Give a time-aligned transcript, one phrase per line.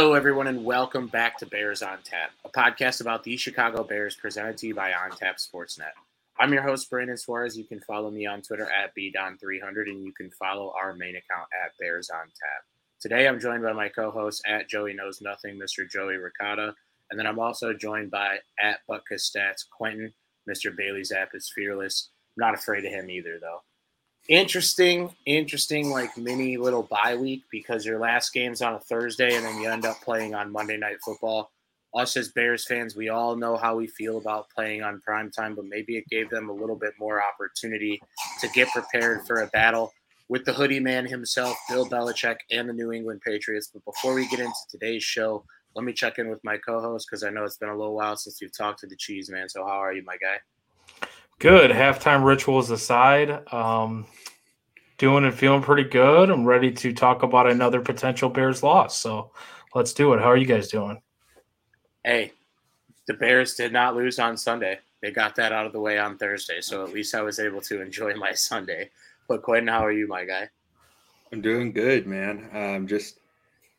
[0.00, 4.16] Hello, everyone, and welcome back to Bears on Tap, a podcast about the Chicago Bears
[4.16, 5.92] presented to you by On Tap Sportsnet.
[6.38, 7.54] I'm your host, Brandon Suarez.
[7.58, 11.48] You can follow me on Twitter at BDon300, and you can follow our main account
[11.62, 12.64] at Bears on Tap.
[12.98, 15.86] Today, I'm joined by my co host at Joey Knows Nothing, Mr.
[15.86, 16.72] Joey Ricotta.
[17.10, 20.14] And then I'm also joined by at Butkus Stats, Quentin,
[20.48, 20.74] Mr.
[20.74, 22.08] Bailey Zapp is fearless.
[22.38, 23.60] I'm not afraid of him either, though
[24.30, 29.44] interesting, interesting, like mini little bye week because your last game's on a Thursday and
[29.44, 31.50] then you end up playing on Monday Night Football.
[31.92, 35.56] Us as Bears fans, we all know how we feel about playing on prime time,
[35.56, 38.00] but maybe it gave them a little bit more opportunity
[38.40, 39.92] to get prepared for a battle
[40.28, 43.72] with the hoodie man himself, Bill Belichick, and the New England Patriots.
[43.74, 47.24] But before we get into today's show, let me check in with my co-host because
[47.24, 49.48] I know it's been a little while since you've talked to the Cheese Man.
[49.48, 50.38] So how are you, my guy?
[51.40, 51.70] Good.
[51.70, 54.06] Halftime rituals aside, um,
[55.00, 56.28] doing and feeling pretty good.
[56.28, 58.98] I'm ready to talk about another potential Bears loss.
[58.98, 59.32] So
[59.74, 60.20] let's do it.
[60.20, 61.00] How are you guys doing?
[62.04, 62.32] Hey,
[63.06, 64.78] the Bears did not lose on Sunday.
[65.00, 66.60] They got that out of the way on Thursday.
[66.60, 68.90] So at least I was able to enjoy my Sunday.
[69.26, 70.50] But Quentin, how are you, my guy?
[71.32, 72.50] I'm doing good, man.
[72.52, 73.20] I'm just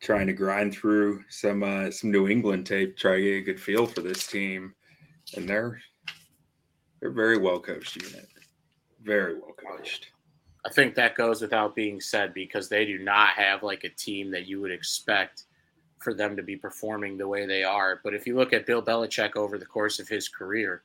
[0.01, 3.59] trying to grind through some uh, some New England tape, try to get a good
[3.59, 4.73] feel for this team,
[5.35, 5.79] and they're
[6.99, 8.27] they're very well coached unit.
[9.03, 10.10] Very well coached.
[10.65, 14.29] I think that goes without being said because they do not have like a team
[14.31, 15.45] that you would expect
[15.99, 17.99] for them to be performing the way they are.
[18.03, 20.83] But if you look at Bill Belichick over the course of his career,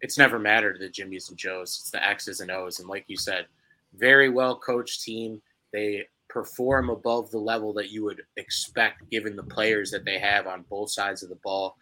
[0.00, 1.78] it's never mattered the Jimmys and Joes.
[1.80, 2.80] It's the X's and O's.
[2.80, 3.46] And like you said,
[3.94, 5.40] very well coached team.
[5.72, 10.46] They perform above the level that you would expect given the players that they have
[10.46, 11.76] on both sides of the ball.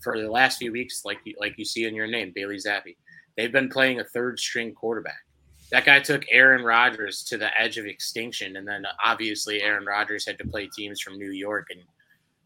[0.00, 2.94] For the last few weeks, like you, like you see in your name, Bailey Zappe,
[3.38, 5.24] They've been playing a third string quarterback.
[5.70, 10.26] That guy took Aaron Rodgers to the edge of extinction, and then obviously Aaron Rodgers
[10.26, 11.82] had to play teams from New York, and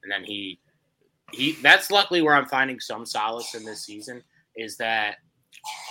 [0.03, 0.59] and then he
[1.33, 1.53] he.
[1.63, 4.23] That's luckily where I'm finding some solace in this season
[4.57, 5.17] is that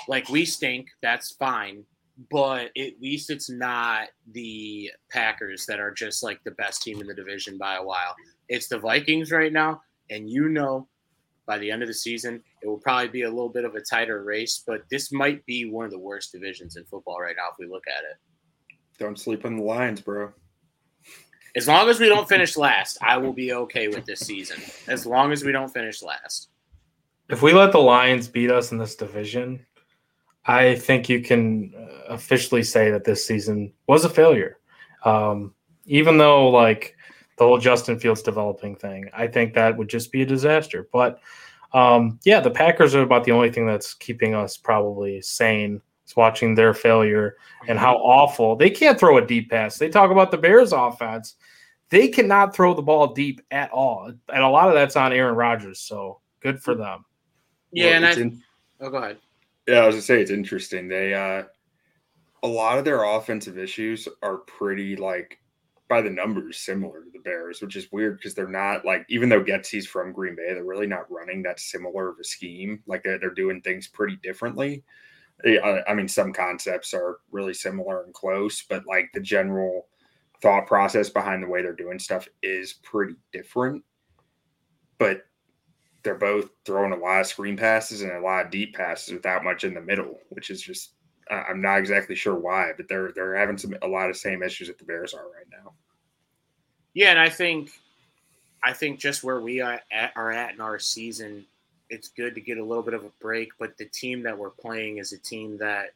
[0.07, 1.83] like we stink, that's fine,
[2.29, 7.07] but at least it's not the Packers that are just like the best team in
[7.07, 8.15] the division by a while.
[8.49, 10.87] It's the Vikings right now, and you know
[11.45, 13.81] by the end of the season, it will probably be a little bit of a
[13.81, 17.49] tighter race, but this might be one of the worst divisions in football right now
[17.51, 18.77] if we look at it.
[18.99, 20.31] Don't sleep on the Lions, bro.
[21.55, 24.61] As long as we don't finish last, I will be okay with this season.
[24.87, 26.49] As long as we don't finish last.
[27.29, 29.65] If we let the Lions beat us in this division,
[30.45, 34.59] I think you can uh, officially say that this season was a failure.
[35.03, 35.53] Um,
[35.85, 36.95] even though, like,
[37.41, 39.09] the whole Justin Fields developing thing.
[39.13, 40.87] I think that would just be a disaster.
[40.93, 41.19] But
[41.73, 45.81] um, yeah, the Packers are about the only thing that's keeping us probably sane.
[46.05, 47.37] Is watching their failure
[47.67, 49.79] and how awful they can't throw a deep pass.
[49.79, 51.35] They talk about the Bears offense.
[51.89, 54.11] They cannot throw the ball deep at all.
[54.31, 55.79] And a lot of that's on Aaron Rodgers.
[55.79, 57.05] So good for them.
[57.71, 58.43] Yeah, well, and I, in,
[58.81, 59.17] oh, go ahead.
[59.67, 60.87] Yeah, I was gonna say it's interesting.
[60.87, 61.45] They uh
[62.43, 65.40] a lot of their offensive issues are pretty like
[65.91, 69.27] by the numbers similar to the Bears, which is weird because they're not like even
[69.27, 72.81] though Getsy's from Green Bay, they're really not running that similar of a scheme.
[72.87, 74.85] Like they're, they're doing things pretty differently.
[75.45, 79.89] Uh, I mean, some concepts are really similar and close, but like the general
[80.41, 83.83] thought process behind the way they're doing stuff is pretty different.
[84.97, 85.23] But
[86.03, 89.43] they're both throwing a lot of screen passes and a lot of deep passes without
[89.43, 90.93] much in the middle, which is just
[91.29, 94.67] I'm not exactly sure why, but they're they're having some a lot of same issues
[94.67, 95.73] that the Bears are right now.
[96.93, 97.71] Yeah, and I think
[98.63, 101.45] I think just where we are at, are at in our season,
[101.89, 103.49] it's good to get a little bit of a break.
[103.59, 105.93] But the team that we're playing is a team that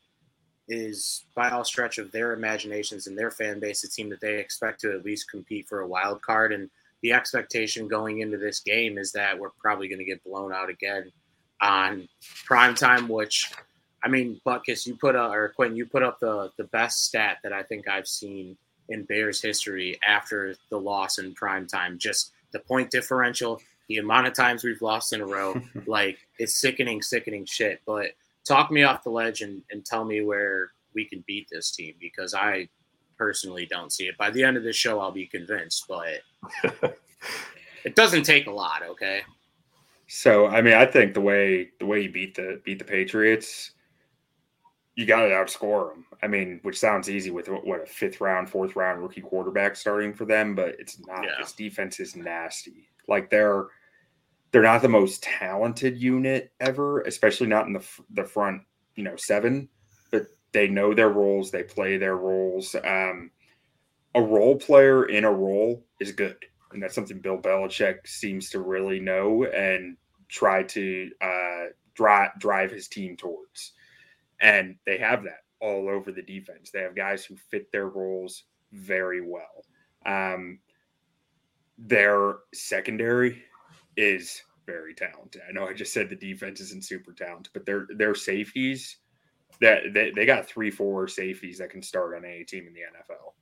[0.68, 4.40] is, by all stretch of their imaginations and their fan base, a team that they
[4.40, 6.54] expect to at least compete for a wild card.
[6.54, 6.70] And
[7.02, 10.70] the expectation going into this game is that we're probably going to get blown out
[10.70, 11.12] again
[11.62, 12.08] on
[12.46, 13.52] prime time, which
[14.06, 17.40] I mean, Butkus, you put up, or Quinn, you put up the the best stat
[17.44, 18.56] that I think I've seen
[18.90, 21.98] in Bears history after the loss in prime time.
[21.98, 23.60] Just the point differential,
[23.90, 27.82] the amount of times we've lost in a row, like it's sickening, sickening shit.
[27.88, 28.12] But
[28.46, 31.96] talk me off the ledge and, and tell me where we can beat this team
[32.00, 32.70] because I
[33.18, 34.18] personally don't see it.
[34.20, 36.22] By the end of this show, I'll be convinced, but
[37.84, 39.22] it doesn't take a lot, okay?
[40.08, 43.72] So I mean, I think the way the way you beat the beat the Patriots
[44.96, 46.06] you got to outscore them.
[46.24, 50.14] I mean, which sounds easy with what a fifth round, fourth round rookie quarterback starting
[50.14, 51.24] for them, but it's not.
[51.24, 51.36] Yeah.
[51.40, 52.88] This defense is nasty.
[53.08, 53.68] Like they're
[54.52, 58.62] they're not the most talented unit ever, especially not in the the front,
[58.96, 59.68] you know, seven.
[60.12, 61.52] But they know their roles.
[61.52, 62.74] They play their roles.
[62.76, 63.32] Um,
[64.16, 66.38] a role player in a role is good.
[66.72, 69.98] and that's something Bill Belichick seems to really know and
[70.30, 71.64] try to uh,
[71.96, 73.74] drive drive his team towards.
[74.42, 76.72] And they have that all over the defense.
[76.72, 79.66] They have guys who fit their roles very well.
[80.06, 80.60] Um,
[81.78, 83.44] their secondary
[83.98, 85.42] is very talented.
[85.48, 88.98] I know I just said the defense isn't super talented, but their their safeties
[89.62, 92.82] that they, they got three, four safeties that can start on any team in the
[92.82, 93.34] NFL.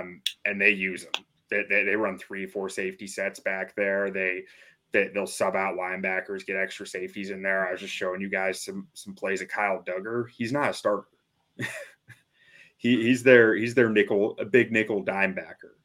[0.00, 1.24] Um, and they use them.
[1.50, 4.10] They, they, they run three, four safety sets back there.
[4.10, 4.44] They,
[4.92, 7.66] they they'll sub out linebackers, get extra safeties in there.
[7.66, 10.28] I was just showing you guys some some plays of Kyle Dugger.
[10.30, 11.06] He's not a starter.
[12.76, 15.76] he, he's their he's their nickel, a big nickel dime backer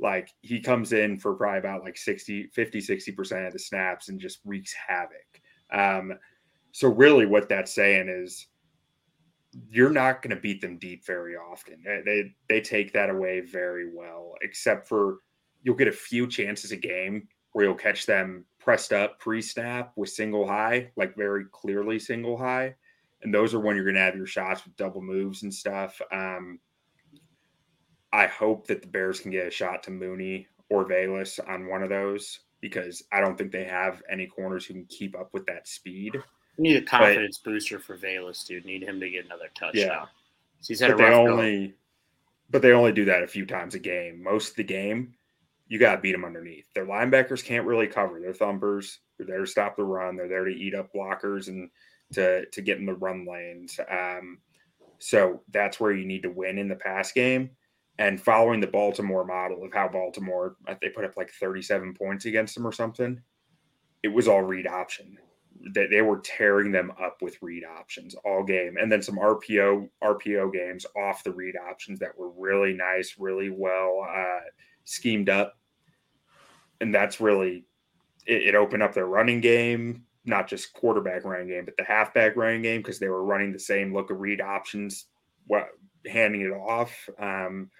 [0.00, 4.20] like he comes in for probably about like 60 50 60% of the snaps and
[4.20, 5.40] just wreaks havoc
[5.72, 6.12] um,
[6.72, 8.46] so really what that's saying is
[9.68, 13.40] you're not going to beat them deep very often they, they they take that away
[13.40, 15.18] very well except for
[15.62, 20.08] you'll get a few chances a game where you'll catch them pressed up pre-snap with
[20.08, 22.74] single high like very clearly single high
[23.22, 26.00] and those are when you're going to have your shots with double moves and stuff
[26.12, 26.58] um,
[28.12, 31.82] I hope that the Bears can get a shot to Mooney or Velus on one
[31.82, 35.46] of those because I don't think they have any corners who can keep up with
[35.46, 36.14] that speed.
[36.14, 36.22] You
[36.62, 38.64] need a confidence but, booster for Velus, dude.
[38.64, 39.86] Need him to get another touchdown.
[39.86, 40.04] Yeah.
[40.66, 41.74] He's had but a rough they only, go.
[42.50, 44.22] But they only do that a few times a game.
[44.22, 45.14] Most of the game,
[45.70, 46.66] you got to beat them underneath.
[46.74, 48.20] Their linebackers can't really cover.
[48.20, 48.98] They're thumpers.
[49.16, 50.16] They're there to stop the run.
[50.16, 51.70] They're there to eat up blockers and
[52.12, 53.78] to to get in the run lanes.
[53.88, 54.38] Um,
[54.98, 57.50] so that's where you need to win in the pass game
[57.98, 62.56] and following the Baltimore model of how Baltimore they put up like 37 points against
[62.56, 63.22] them or something.
[64.02, 65.18] It was all read option.
[65.74, 69.88] That they were tearing them up with read options all game, and then some RPO
[70.02, 74.40] RPO games off the read options that were really nice, really well uh,
[74.84, 75.59] schemed up,
[76.80, 77.64] and that's really
[78.26, 82.36] it, it opened up their running game, not just quarterback running game, but the halfback
[82.36, 85.06] running game because they were running the same look of read options,
[85.46, 85.68] what
[86.06, 87.08] handing it off.
[87.18, 87.70] Um,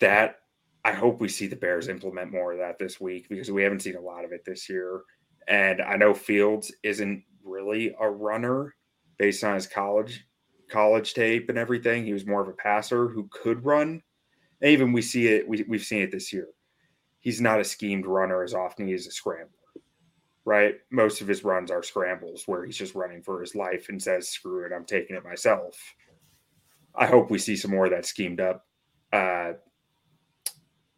[0.00, 0.36] that
[0.84, 3.80] I hope we see the Bears implement more of that this week because we haven't
[3.80, 5.02] seen a lot of it this year.
[5.46, 8.74] And I know Fields isn't really a runner
[9.18, 10.24] based on his college
[10.70, 12.04] college tape and everything.
[12.04, 14.02] He was more of a passer who could run.
[14.62, 16.48] And even we see it, we, we've seen it this year.
[17.20, 19.50] He's not a schemed runner as often as he is a scrambler,
[20.44, 20.74] right?
[20.90, 24.28] Most of his runs are scrambles where he's just running for his life and says,
[24.28, 25.78] screw it, I'm taking it myself.
[26.94, 28.66] I hope we see some more of that schemed up
[29.12, 29.52] uh,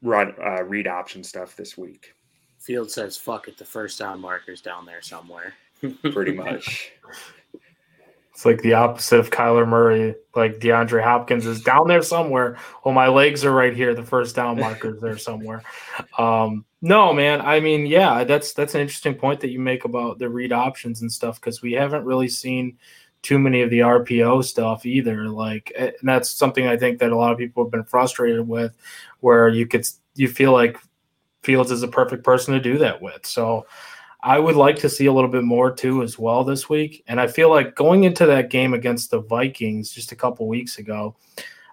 [0.02, 2.14] run uh, read option stuff this week.
[2.58, 5.54] Field says, "Fuck it." The first down marker's down there somewhere.
[6.12, 6.92] Pretty much.
[8.42, 10.16] It's like the opposite of Kyler Murray.
[10.34, 12.58] Like DeAndre Hopkins is down there somewhere.
[12.84, 13.94] Well, my legs are right here.
[13.94, 15.62] The first down marker's there somewhere.
[16.18, 17.40] Um, no, man.
[17.40, 21.02] I mean, yeah, that's that's an interesting point that you make about the read options
[21.02, 22.78] and stuff because we haven't really seen
[23.22, 25.28] too many of the RPO stuff either.
[25.28, 28.76] Like, and that's something I think that a lot of people have been frustrated with,
[29.20, 29.86] where you could
[30.16, 30.78] you feel like
[31.44, 33.25] Fields is a perfect person to do that with.
[33.25, 33.66] So
[34.23, 37.02] I would like to see a little bit more too as well this week.
[37.09, 40.79] And I feel like going into that game against the Vikings just a couple weeks
[40.79, 41.17] ago,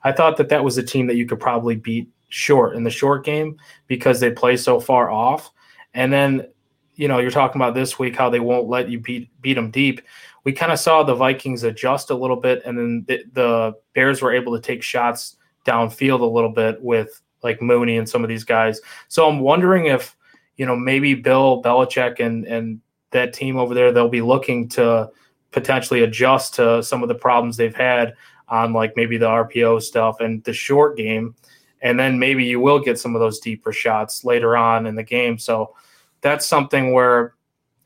[0.04, 2.90] I thought that that was a team that you could probably beat short in the
[2.90, 5.52] short game because they play so far off.
[5.94, 6.48] And then,
[6.96, 9.72] you know, you're talking about this week how they won't let you beat beat them
[9.72, 10.02] deep
[10.44, 14.22] we kind of saw the Vikings adjust a little bit, and then the, the, Bears
[14.22, 18.30] were able to take shots downfield a little bit with like Mooney and some of
[18.30, 18.82] these guys.
[19.10, 20.16] So I'm wondering if
[20.60, 25.10] you know maybe Bill Belichick and and that team over there they'll be looking to
[25.52, 28.14] potentially adjust to some of the problems they've had
[28.50, 31.34] on like maybe the RPO stuff and the short game,
[31.82, 35.04] and then maybe you will get some of those deeper shots later on in the
[35.04, 35.40] game.
[35.40, 35.76] So
[36.22, 37.36] that's something where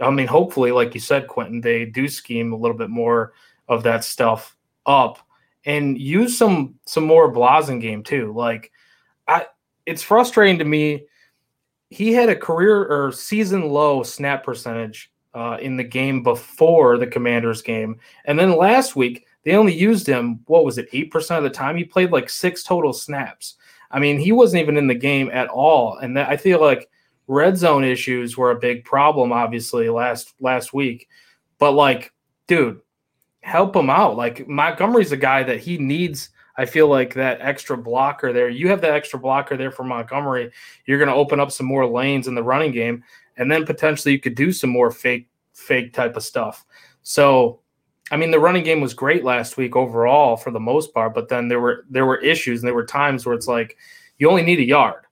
[0.02, 3.34] I mean, hopefully, like you said, Quentin, they do scheme a little bit more
[3.68, 5.20] of that stuff up
[5.66, 8.34] and use some some more Blasingame too.
[8.34, 8.72] Like,
[9.28, 9.46] I
[9.86, 11.06] it's frustrating to me.
[11.94, 17.08] He had a career or season low snap percentage uh, in the game before the
[17.08, 20.40] Commanders game, and then last week they only used him.
[20.48, 20.90] What was it?
[20.94, 23.56] Eight percent of the time he played like six total snaps.
[23.92, 26.90] I mean, he wasn't even in the game at all, and that, I feel like
[27.28, 31.08] red zone issues were a big problem obviously last last week
[31.58, 32.12] but like
[32.48, 32.82] dude
[33.42, 37.78] help him out like montgomery's a guy that he needs i feel like that extra
[37.78, 40.52] blocker there you have that extra blocker there for montgomery
[40.86, 43.04] you're going to open up some more lanes in the running game
[43.38, 46.66] and then potentially you could do some more fake fake type of stuff
[47.02, 47.60] so
[48.12, 51.30] i mean the running game was great last week overall for the most part but
[51.30, 53.78] then there were there were issues and there were times where it's like
[54.18, 55.06] you only need a yard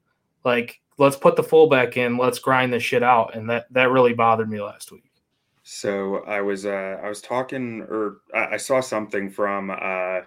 [0.43, 4.13] like let's put the fullback in, let's grind this shit out, and that that really
[4.13, 5.11] bothered me last week.
[5.63, 10.21] So I was uh, I was talking or I, saw something from uh,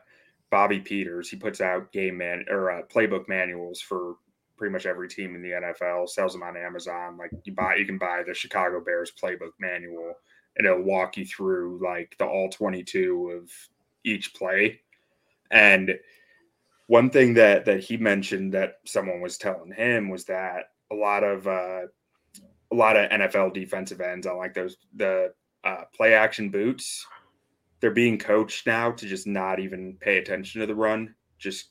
[0.55, 1.29] Bobby Peters.
[1.29, 4.15] He puts out game man or uh, playbook manuals for
[4.57, 6.09] pretty much every team in the NFL.
[6.09, 7.19] Sells them on Amazon.
[7.19, 10.15] Like you buy, you can buy the Chicago Bears playbook manual,
[10.57, 13.51] and it'll walk you through like the all twenty-two of
[14.05, 14.81] each play.
[15.51, 15.99] And
[16.87, 21.25] one thing that that he mentioned that someone was telling him was that a lot
[21.25, 21.87] of uh,
[22.71, 25.35] a lot of NFL defensive ends on like those the
[25.65, 27.05] uh, play action boots.
[27.81, 31.71] They're being coached now to just not even pay attention to the run, just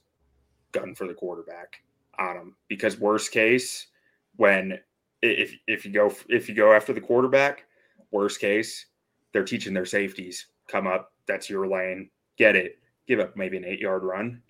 [0.72, 1.82] gun for the quarterback
[2.20, 2.56] on them.
[2.68, 3.88] Because worst case,
[4.36, 4.80] when
[5.22, 7.66] if if you go if you go after the quarterback,
[8.12, 8.86] worst case,
[9.32, 11.14] they're teaching their safeties come up.
[11.28, 12.10] That's your lane.
[12.38, 12.80] Get it.
[13.08, 14.42] Give up maybe an eight yard run,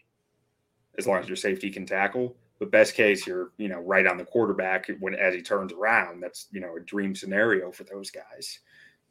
[0.98, 4.18] as long as your safety can tackle but best case, you're you know right on
[4.18, 6.22] the quarterback when as he turns around.
[6.22, 8.60] That's you know a dream scenario for those guys.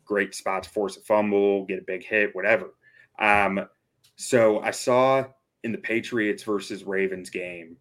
[0.04, 2.74] Great spot to force a fumble, get a big hit, whatever.
[3.18, 3.66] Um,
[4.16, 5.24] so I saw
[5.64, 7.76] in the Patriots versus Ravens game,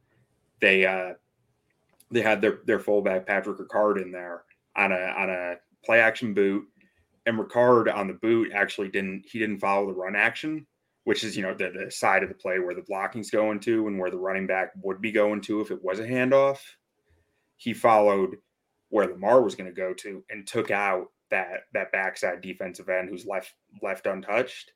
[0.59, 1.13] they uh,
[2.11, 4.43] they had their their fullback Patrick Ricard in there
[4.75, 6.65] on a on a play action boot,
[7.25, 10.65] and Ricard on the boot actually didn't he didn't follow the run action
[11.03, 13.87] which is you know the, the side of the play where the blocking's going to
[13.87, 16.59] and where the running back would be going to if it was a handoff.
[17.57, 18.37] He followed
[18.89, 23.09] where Lamar was going to go to and took out that that backside defensive end
[23.09, 24.71] who's left left untouched.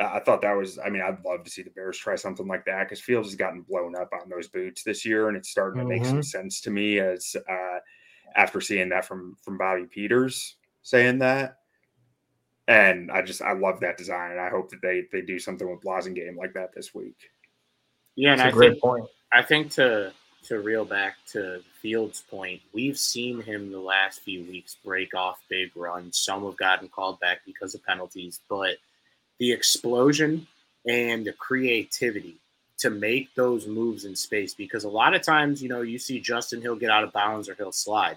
[0.00, 0.78] Uh, I thought that was.
[0.78, 3.36] I mean, I'd love to see the Bears try something like that because Fields has
[3.36, 6.00] gotten blown up on those boots this year, and it's starting to mm-hmm.
[6.00, 6.22] make some mm-hmm.
[6.22, 7.78] sense to me as uh,
[8.34, 11.58] after seeing that from from Bobby Peters saying that.
[12.68, 15.68] And I just I love that design, and I hope that they they do something
[15.68, 17.30] with Blasingame like that this week.
[18.14, 19.04] Yeah, and That's I great think, point.
[19.32, 20.12] I think to
[20.44, 25.42] to reel back to Fields' point, we've seen him the last few weeks break off
[25.48, 26.16] big runs.
[26.16, 28.76] Some have gotten called back because of penalties, but
[29.38, 30.46] the explosion
[30.88, 32.36] and the creativity
[32.78, 36.20] to make those moves in space because a lot of times, you know, you see
[36.20, 38.16] Justin, he'll get out of bounds or he'll slide.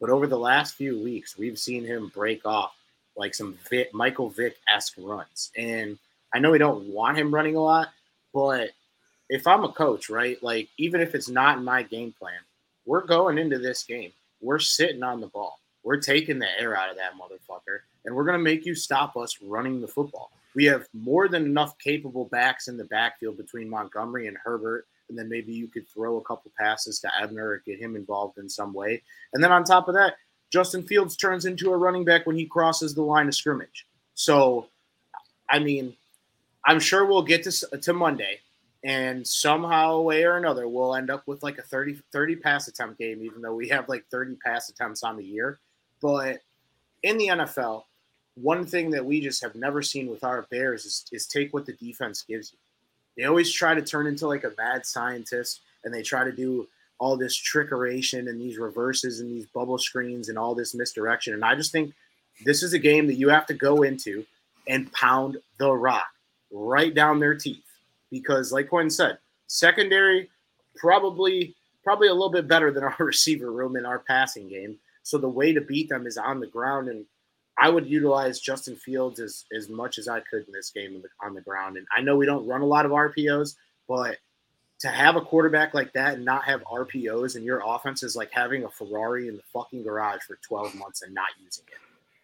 [0.00, 2.74] But over the last few weeks, we've seen him break off
[3.16, 5.50] like some Vick, Michael Vick esque runs.
[5.56, 5.98] And
[6.34, 7.90] I know we don't want him running a lot,
[8.32, 8.70] but
[9.28, 12.40] if I'm a coach, right, like even if it's not in my game plan,
[12.84, 14.12] we're going into this game.
[14.40, 15.60] We're sitting on the ball.
[15.84, 19.16] We're taking the air out of that motherfucker, and we're going to make you stop
[19.16, 20.30] us running the football.
[20.54, 25.18] We have more than enough capable backs in the backfield between Montgomery and Herbert, and
[25.18, 28.48] then maybe you could throw a couple passes to Ebner or get him involved in
[28.48, 29.02] some way.
[29.32, 30.14] And then on top of that,
[30.50, 33.86] Justin Fields turns into a running back when he crosses the line of scrimmage.
[34.14, 34.66] So,
[35.50, 35.94] I mean,
[36.64, 38.40] I'm sure we'll get to, to Monday,
[38.84, 42.98] and somehow, way or another, we'll end up with like a 30, 30 pass attempt
[42.98, 45.60] game, even though we have like 30 pass attempts on the year.
[46.00, 46.40] But
[47.02, 47.84] in the NFL,
[48.34, 51.66] one thing that we just have never seen with our Bears is, is take what
[51.66, 52.58] the defense gives you.
[53.16, 56.66] They always try to turn into like a mad scientist and they try to do
[56.98, 61.34] all this trickeration and these reverses and these bubble screens and all this misdirection.
[61.34, 61.92] And I just think
[62.44, 64.24] this is a game that you have to go into
[64.66, 66.06] and pound the rock
[66.50, 67.64] right down their teeth.
[68.12, 70.30] Because, like Quinn said, secondary
[70.76, 74.78] probably probably a little bit better than our receiver room in our passing game.
[75.02, 77.04] So the way to beat them is on the ground, and
[77.58, 81.34] I would utilize Justin Fields as as much as I could in this game on
[81.34, 81.76] the ground.
[81.76, 83.56] And I know we don't run a lot of RPOs,
[83.88, 84.18] but
[84.82, 88.30] to have a quarterback like that and not have RPOs and your offense is like
[88.32, 91.78] having a Ferrari in the fucking garage for 12 months and not using it.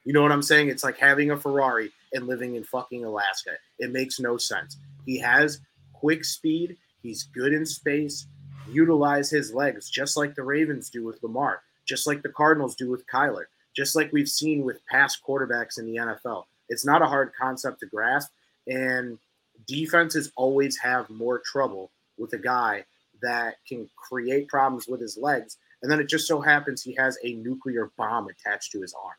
[0.05, 0.69] You know what I'm saying?
[0.69, 3.53] It's like having a Ferrari and living in fucking Alaska.
[3.79, 4.77] It makes no sense.
[5.07, 5.61] He has
[5.99, 8.27] quick speed, he's good in space.
[8.71, 12.91] Utilize his legs just like the Ravens do with Lamar, just like the Cardinals do
[12.91, 16.45] with Kyler, just like we've seen with past quarterbacks in the NFL.
[16.69, 18.31] It's not a hard concept to grasp,
[18.67, 19.19] and
[19.67, 22.85] defenses always have more trouble with a guy
[23.23, 25.57] that can create problems with his legs.
[25.83, 29.15] And then it just so happens he has a nuclear bomb attached to his arm.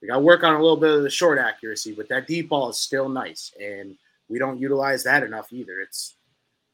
[0.00, 2.48] We got to work on a little bit of the short accuracy, but that deep
[2.48, 3.96] ball is still nice, and
[4.30, 5.80] we don't utilize that enough either.
[5.80, 6.16] It's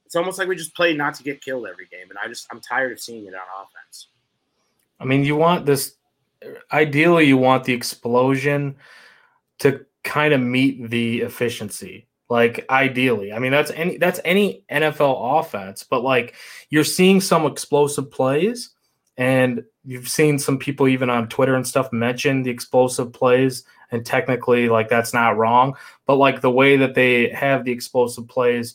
[0.05, 2.47] it's almost like we just play not to get killed every game, and I just
[2.51, 4.09] I'm tired of seeing it on offense.
[5.01, 5.97] I mean, you want this.
[6.73, 8.77] Ideally, you want the explosion
[9.59, 12.07] to kind of meet the efficiency.
[12.29, 16.35] Like ideally, I mean that's any that's any NFL offense, but like
[16.71, 18.71] you're seeing some explosive plays,
[19.17, 24.05] and you've seen some people even on Twitter and stuff mention the explosive plays, and
[24.05, 25.77] technically like that's not wrong,
[26.07, 28.75] but like the way that they have the explosive plays,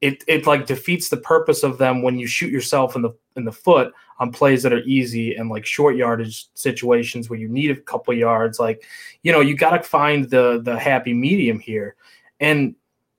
[0.00, 3.44] it it like defeats the purpose of them when you shoot yourself in the in
[3.44, 7.70] the foot on plays that are easy and like short yardage situations where you need
[7.70, 8.60] a couple yards.
[8.60, 8.84] Like,
[9.22, 11.96] you know, you got to find the the happy medium here.
[12.38, 12.74] And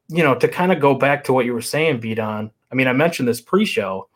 [0.07, 2.19] you know, to kind of go back to what you were saying, beat.
[2.19, 4.09] I mean, I mentioned this pre-show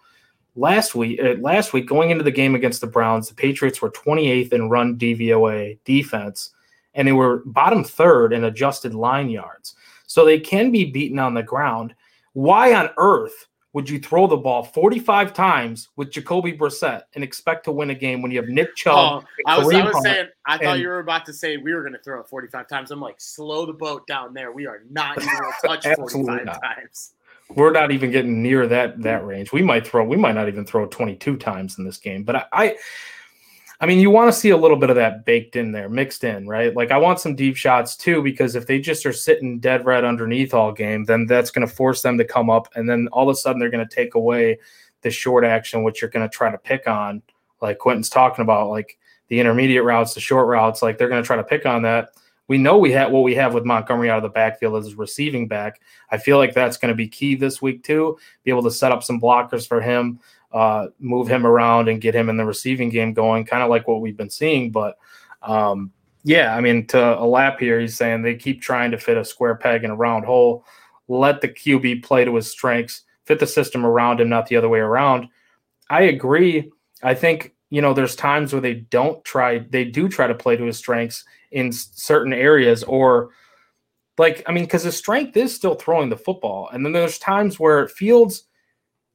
[0.55, 1.19] last week.
[1.21, 4.69] Uh, last week, going into the game against the Browns, the Patriots were 28th in
[4.69, 6.51] run DVOA defense,
[6.95, 9.75] and they were bottom third in adjusted line yards.
[10.07, 11.93] So they can be beaten on the ground.
[12.33, 17.65] Why on earth would you throw the ball 45 times with Jacoby Brissett and expect
[17.65, 19.25] to win a game when you have Nick Chubb?
[19.25, 21.81] Oh, I was, I was saying, I thought you were about to say we were
[21.81, 22.91] going to throw it 45 times.
[22.91, 24.53] I'm like, slow the boat down there.
[24.53, 26.61] We are not even going to touch 45 not.
[26.63, 27.11] times.
[27.49, 29.51] We're not even getting near that that range.
[29.51, 30.03] We might throw.
[30.03, 32.23] We might not even throw 22 times in this game.
[32.23, 32.77] But I, I
[33.81, 36.23] I mean, you want to see a little bit of that baked in there, mixed
[36.23, 36.73] in, right?
[36.75, 40.05] Like I want some deep shots too, because if they just are sitting dead red
[40.05, 43.29] underneath all game, then that's going to force them to come up, and then all
[43.29, 44.57] of a sudden they're going to take away
[45.01, 47.21] the short action, which you're going to try to pick on,
[47.61, 51.27] like Quentin's talking about, like the intermediate routes, the short routes, like they're going to
[51.27, 52.09] try to pick on that.
[52.47, 54.95] We know we have what we have with Montgomery out of the backfield as a
[54.95, 55.81] receiving back.
[56.11, 58.19] I feel like that's going to be key this week too.
[58.43, 60.19] Be able to set up some blockers for him
[60.55, 63.89] uh, move him around and get him in the receiving game going, kind of like
[63.89, 64.71] what we've been seeing.
[64.71, 64.97] But
[65.41, 65.91] um,
[66.23, 69.55] yeah, I mean, to Alap here, he's saying they keep trying to fit a square
[69.55, 70.63] peg in a round hole.
[71.09, 74.69] Let the QB play to his strengths, fit the system around him, not the other
[74.69, 75.27] way around.
[75.89, 76.71] I agree.
[77.03, 80.55] I think you know there's times where they don't try, they do try to play
[80.55, 83.31] to his strengths in certain areas, or
[84.17, 87.59] like I mean, because his strength is still throwing the football, and then there's times
[87.59, 88.45] where Fields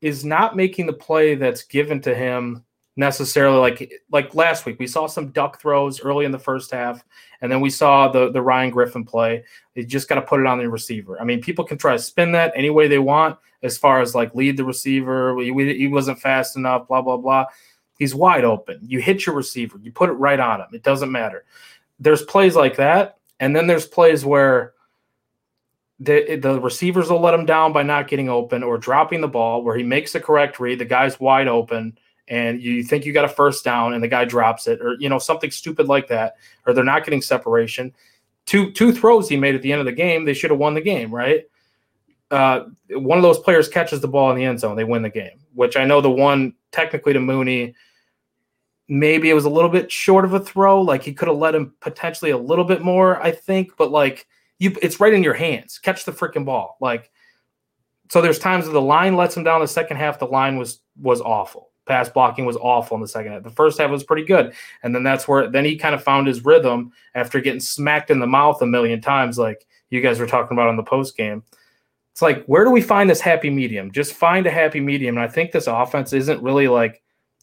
[0.01, 2.65] is not making the play that's given to him
[2.97, 7.05] necessarily like like last week we saw some duck throws early in the first half
[7.41, 9.45] and then we saw the the Ryan Griffin play.
[9.75, 11.21] You just got to put it on the receiver.
[11.21, 14.15] I mean people can try to spin that any way they want as far as
[14.15, 15.37] like lead the receiver.
[15.41, 17.47] He, he wasn't fast enough blah blah blah.
[17.99, 18.81] He's wide open.
[18.83, 19.79] You hit your receiver.
[19.81, 20.69] You put it right on him.
[20.73, 21.45] It doesn't matter.
[21.99, 24.75] There's plays like that and then there's plays where
[26.01, 29.63] the, the receivers will let him down by not getting open or dropping the ball
[29.63, 33.27] where he makes the correct read, the guy's wide open, and you think you got
[33.27, 36.37] a first down and the guy drops it, or you know, something stupid like that,
[36.67, 37.93] or they're not getting separation.
[38.47, 40.75] Two two throws he made at the end of the game, they should have won
[40.75, 41.45] the game, right?
[42.31, 45.11] Uh, one of those players catches the ball in the end zone, they win the
[45.11, 45.39] game.
[45.55, 47.75] Which I know the one technically to Mooney,
[48.89, 50.81] maybe it was a little bit short of a throw.
[50.81, 54.27] Like he could have let him potentially a little bit more, I think, but like
[54.61, 55.81] you it's right in your hands.
[55.81, 56.77] Catch the freaking ball.
[56.81, 57.11] Like
[58.11, 60.81] so there's times that the line lets him down the second half, the line was
[61.01, 61.71] was awful.
[61.87, 63.43] Pass blocking was awful in the second half.
[63.43, 64.53] The first half was pretty good.
[64.83, 68.21] And then that's where then he kind of found his rhythm after getting smacked in
[68.21, 71.43] the mouth a million times, like you guys were talking about on the post game.
[72.13, 73.91] It's like, where do we find this happy medium?
[73.91, 75.17] Just find a happy medium.
[75.17, 77.03] And I think this offense isn't really like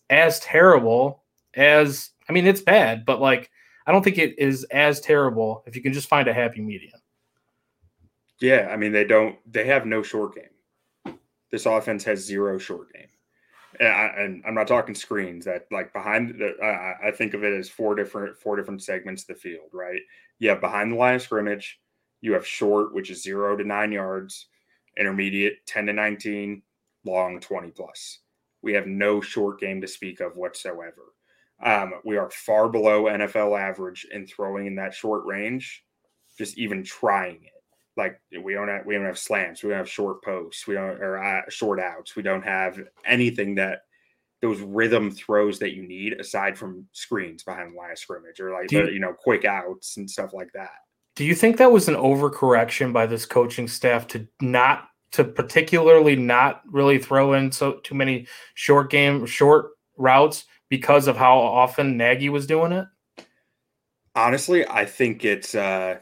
[0.10, 1.24] as terrible
[1.56, 3.50] as I mean, it's bad, but like
[3.86, 6.97] I don't think it is as terrible if you can just find a happy medium.
[8.40, 9.38] Yeah, I mean they don't.
[9.52, 11.18] They have no short game.
[11.52, 13.08] This offense has zero short game,
[13.80, 15.46] and, I, am not talking screens.
[15.46, 16.54] That like behind the,
[17.04, 19.70] I think of it as four different four different segments of the field.
[19.74, 20.02] Right?
[20.40, 21.80] You have behind the line of scrimmage.
[22.22, 24.48] You have short, which is zero to nine yards.
[24.98, 26.62] Intermediate, ten to nineteen.
[27.06, 28.20] Long, twenty plus.
[28.62, 31.14] We have no short game to speak of whatsoever.
[31.64, 35.84] Um, we are far below NFL average in throwing in that short range,
[36.38, 37.57] just even trying it
[37.98, 41.02] like we don't have we don't have slants, we don't have short posts, we don't
[41.02, 43.82] or uh, short outs, we don't have anything that
[44.42, 48.52] those rhythm throws that you need aside from screens behind the line of scrimmage or
[48.52, 50.70] like you, the, you know quick outs and stuff like that.
[51.16, 56.16] Do you think that was an overcorrection by this coaching staff to not to particularly
[56.16, 61.98] not really throw in so too many short game short routes because of how often
[61.98, 62.86] Nagy was doing it?
[64.16, 66.00] Honestly, I think it's uh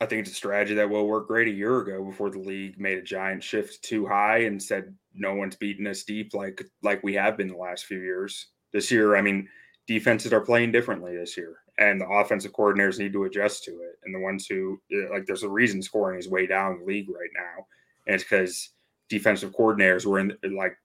[0.00, 2.80] I think it's a strategy that will work great a year ago before the league
[2.80, 7.02] made a giant shift too high and said no one's beating us deep like like
[7.02, 8.46] we have been the last few years.
[8.72, 9.48] This year, I mean,
[9.86, 13.98] defenses are playing differently this year, and the offensive coordinators need to adjust to it.
[14.04, 17.10] And the ones who eh, like, there's a reason scoring is way down the league
[17.10, 17.66] right now,
[18.06, 18.70] and it's because
[19.10, 20.78] defensive coordinators were in like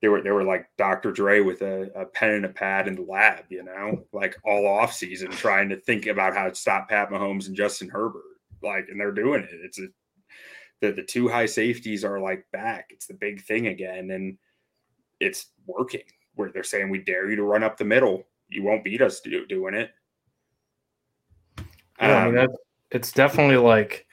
[0.00, 1.12] they were they were like Dr.
[1.12, 4.66] Dre with a, a, pen and a pad in the lab, you know, like all
[4.66, 8.35] off season trying to think about how to stop Pat Mahomes and Justin Herbert
[8.66, 9.50] like, and they're doing it.
[9.52, 9.86] It's a,
[10.80, 12.88] the the two high safeties are like back.
[12.90, 14.36] It's the big thing again, and
[15.20, 16.02] it's working.
[16.34, 18.24] Where they're saying we dare you to run up the middle.
[18.48, 19.90] You won't beat us do, doing it.
[21.98, 22.56] Yeah, um, I mean um,
[22.90, 24.06] it's definitely like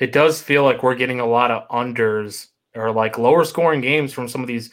[0.00, 4.12] it does feel like we're getting a lot of unders or like lower scoring games
[4.12, 4.70] from some of these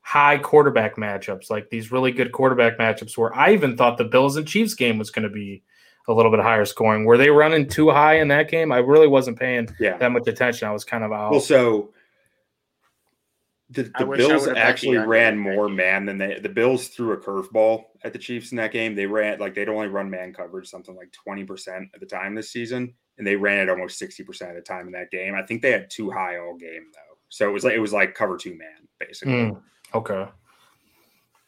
[0.00, 4.36] high quarterback matchups, like these really good quarterback matchups where I even thought the Bills
[4.36, 5.62] and Chiefs game was going to be
[6.08, 7.04] a little bit higher scoring.
[7.04, 8.72] Were they running two high in that game?
[8.72, 9.96] I really wasn't paying Yeah.
[9.98, 10.68] that much attention.
[10.68, 11.30] I was kind of out.
[11.30, 11.92] Well, so
[13.70, 15.76] the, the Bills actually ran more game.
[15.76, 16.38] man than they.
[16.38, 18.94] The Bills threw a curveball at the Chiefs in that game.
[18.94, 22.34] They ran like they'd only run man coverage something like twenty percent of the time
[22.34, 25.34] this season, and they ran it almost sixty percent of the time in that game.
[25.34, 27.92] I think they had two high all game though, so it was like it was
[27.94, 29.32] like cover two man basically.
[29.34, 29.62] Mm,
[29.94, 30.26] okay.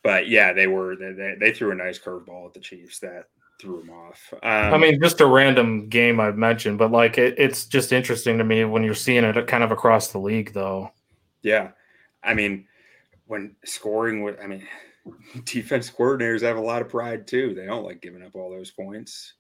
[0.02, 3.24] But yeah, they were they, they, they threw a nice curveball at the Chiefs that
[3.60, 4.32] threw them off.
[4.42, 8.38] Um, I mean, just a random game I've mentioned, but like it, it's just interesting
[8.38, 10.90] to me when you're seeing it kind of across the league, though.
[11.42, 11.70] Yeah.
[12.22, 12.66] I mean,
[13.26, 14.66] when scoring with, I mean,
[15.44, 17.54] defense coordinators have a lot of pride too.
[17.54, 19.34] They don't like giving up all those points,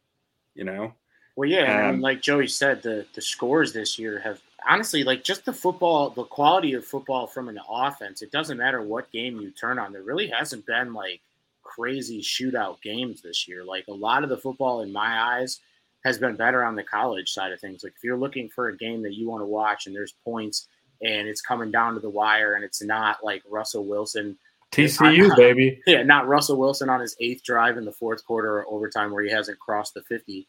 [0.54, 0.94] you know?
[1.36, 4.40] Well, yeah, and I mean, Um, like Joey said, the the scores this year have
[4.68, 8.22] honestly, like just the football, the quality of football from an offense.
[8.22, 9.92] It doesn't matter what game you turn on.
[9.92, 11.20] There really hasn't been like
[11.64, 13.64] crazy shootout games this year.
[13.64, 15.60] Like a lot of the football, in my eyes,
[16.04, 17.82] has been better on the college side of things.
[17.82, 20.68] Like if you're looking for a game that you want to watch and there's points
[21.02, 24.36] and it's coming down to the wire and it's not like Russell Wilson
[24.70, 25.80] TCU, baby.
[25.86, 29.24] yeah, not Russell Wilson on his eighth drive in the fourth quarter or overtime where
[29.24, 30.46] he hasn't crossed the 50.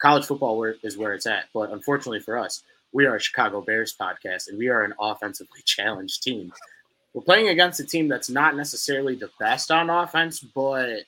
[0.00, 1.46] College football is where it's at.
[1.54, 5.60] But unfortunately for us, we are a Chicago Bears podcast and we are an offensively
[5.64, 6.52] challenged team.
[7.18, 11.00] We're playing against a team that's not necessarily the best on offense, but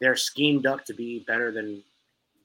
[0.00, 1.84] they're schemed up to be better than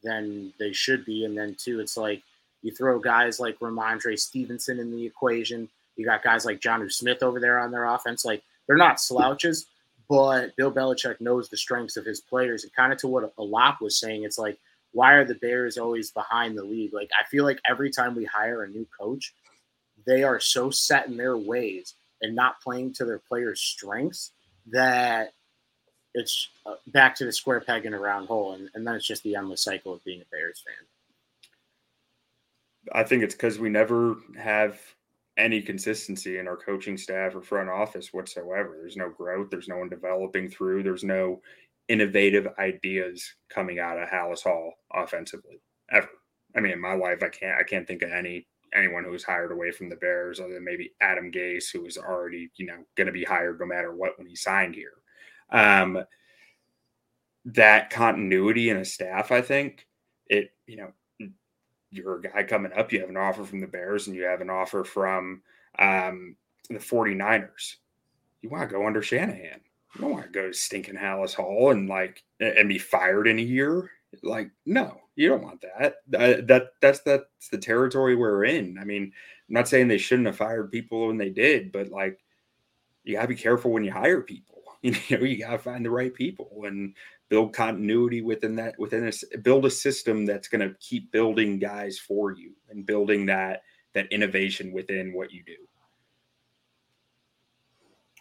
[0.04, 1.26] than they should be.
[1.26, 2.22] And then too, it's like
[2.62, 5.68] you throw guys like Rhamondre Stevenson in the equation.
[5.96, 8.24] You got guys like Jonnu Smith over there on their offense.
[8.24, 9.66] Like they're not slouches,
[10.08, 12.66] but Bill Belichick knows the strengths of his players.
[12.66, 14.60] And kind of to what Alap was saying, it's like,
[14.92, 16.94] why are the Bears always behind the league?
[16.94, 19.34] Like, I feel like every time we hire a new coach,
[20.06, 24.32] they are so set in their ways and not playing to their players' strengths
[24.68, 25.34] that
[26.14, 28.54] it's uh, back to the square peg in a round hole.
[28.54, 30.88] And, and then it's just the endless cycle of being a Bears fan.
[32.94, 34.80] I think it's because we never have
[35.38, 38.78] any consistency in our coaching staff or front office whatsoever.
[38.80, 39.50] There's no growth.
[39.50, 40.84] There's no one developing through.
[40.84, 41.42] There's no
[41.88, 46.10] innovative ideas coming out of Halas Hall offensively ever.
[46.56, 49.24] I mean, in my life, I can't I can't think of any anyone who was
[49.24, 52.78] hired away from the Bears other than maybe Adam Gase, who was already you know
[52.96, 54.94] going to be hired no matter what when he signed here.
[55.52, 56.04] Um,
[57.46, 59.88] that continuity in a staff, I think
[60.28, 60.92] it you know
[61.92, 64.42] you're a guy coming up, you have an offer from the Bears and you have
[64.42, 65.42] an offer from
[65.80, 66.36] um,
[66.70, 67.76] the 49ers.
[68.42, 69.62] You want to go under Shanahan.
[69.96, 73.40] You don't want to go to stinking Halas Hall and like and be fired in
[73.40, 73.90] a year.
[74.24, 75.96] Like, no, you don't want that.
[76.10, 78.78] That, that that's that's the territory we're in.
[78.80, 82.20] I mean, I'm not saying they shouldn't have fired people when they did, but like
[83.04, 84.48] you gotta be careful when you hire people.
[84.82, 86.96] You know, you gotta find the right people and
[87.30, 91.98] build continuity within that within a build a system that's going to keep building guys
[91.98, 93.62] for you and building that
[93.94, 95.56] that innovation within what you do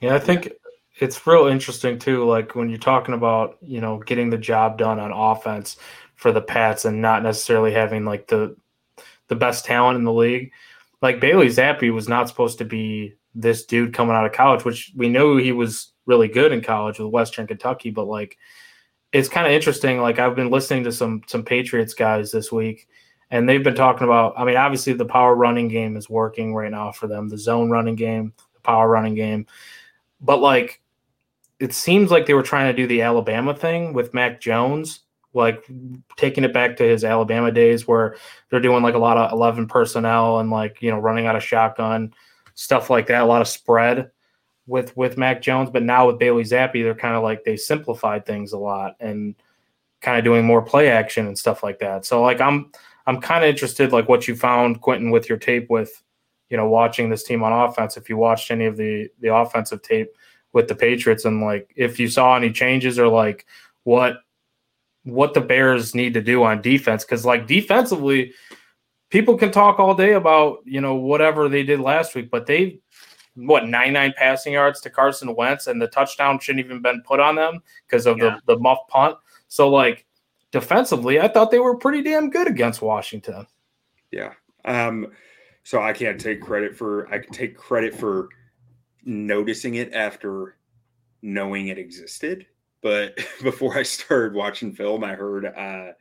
[0.00, 0.52] Yeah, I think
[1.02, 2.24] it's real interesting too.
[2.26, 5.76] Like when you're talking about, you know, getting the job done on offense
[6.16, 8.56] for the Pats and not necessarily having like the
[9.28, 10.52] the best talent in the league.
[11.00, 14.92] Like Bailey Zappe was not supposed to be this dude coming out of college, which
[14.96, 18.36] we knew he was really good in college with Western Kentucky, but like
[19.12, 20.00] it's kind of interesting.
[20.00, 22.88] Like I've been listening to some some Patriots guys this week,
[23.30, 24.34] and they've been talking about.
[24.36, 27.28] I mean, obviously the power running game is working right now for them.
[27.28, 29.46] The zone running game, the power running game,
[30.20, 30.80] but like
[31.60, 35.00] it seems like they were trying to do the Alabama thing with Mac Jones,
[35.34, 35.64] like
[36.16, 38.16] taking it back to his Alabama days where
[38.50, 41.42] they're doing like a lot of 11 personnel and like, you know, running out of
[41.42, 42.12] shotgun,
[42.54, 44.10] stuff like that, a lot of spread
[44.66, 48.26] with with Mac Jones, but now with Bailey Zappe, they're kind of like they simplified
[48.26, 49.34] things a lot and
[50.00, 52.04] kind of doing more play action and stuff like that.
[52.04, 52.70] So like I'm
[53.06, 56.02] I'm kind of interested like what you found Quentin with your tape with
[56.50, 59.82] you know watching this team on offense if you watched any of the the offensive
[59.82, 60.10] tape
[60.52, 63.46] with the Patriots and like if you saw any changes or like
[63.84, 64.18] what
[65.04, 68.32] what the Bears need to do on defense cuz like defensively
[69.10, 72.78] people can talk all day about, you know, whatever they did last week, but they
[73.36, 77.36] what 99 passing yards to Carson Wentz and the touchdown shouldn't even been put on
[77.36, 78.38] them because of Yeah.
[78.46, 79.16] the the muff punt.
[79.48, 80.04] So like
[80.50, 83.46] defensively, I thought they were pretty damn good against Washington.
[84.10, 84.32] yeah
[84.64, 85.06] um
[85.62, 88.28] so i can't take credit for i can take credit for
[89.08, 90.56] noticing it after
[91.22, 92.46] knowing it existed
[92.82, 95.92] but before i started watching film i heard uh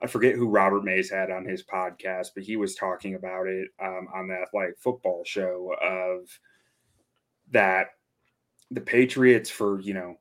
[0.00, 3.68] I forget who Robert Mays had on his podcast, but he was talking about it
[3.82, 6.28] um, on the athletic football show of
[7.50, 7.88] that
[8.70, 10.16] the Patriots for, you know,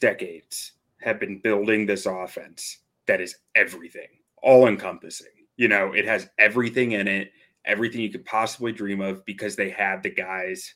[0.00, 4.08] decades have been building this offense that is everything,
[4.42, 5.28] all encompassing.
[5.56, 7.32] You know, it has everything in it,
[7.64, 10.74] everything you could possibly dream of because they had the guys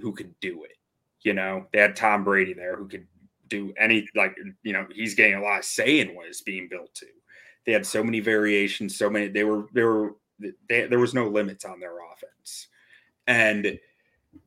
[0.00, 0.76] who could do it.
[1.22, 3.06] You know, they had Tom Brady there who could
[3.48, 6.68] do any, like, you know, he's getting a lot of say in what it's being
[6.68, 7.06] built to.
[7.64, 10.16] They had so many variations, so many, they were, they were,
[10.68, 12.68] they, there was no limits on their offense.
[13.26, 13.78] And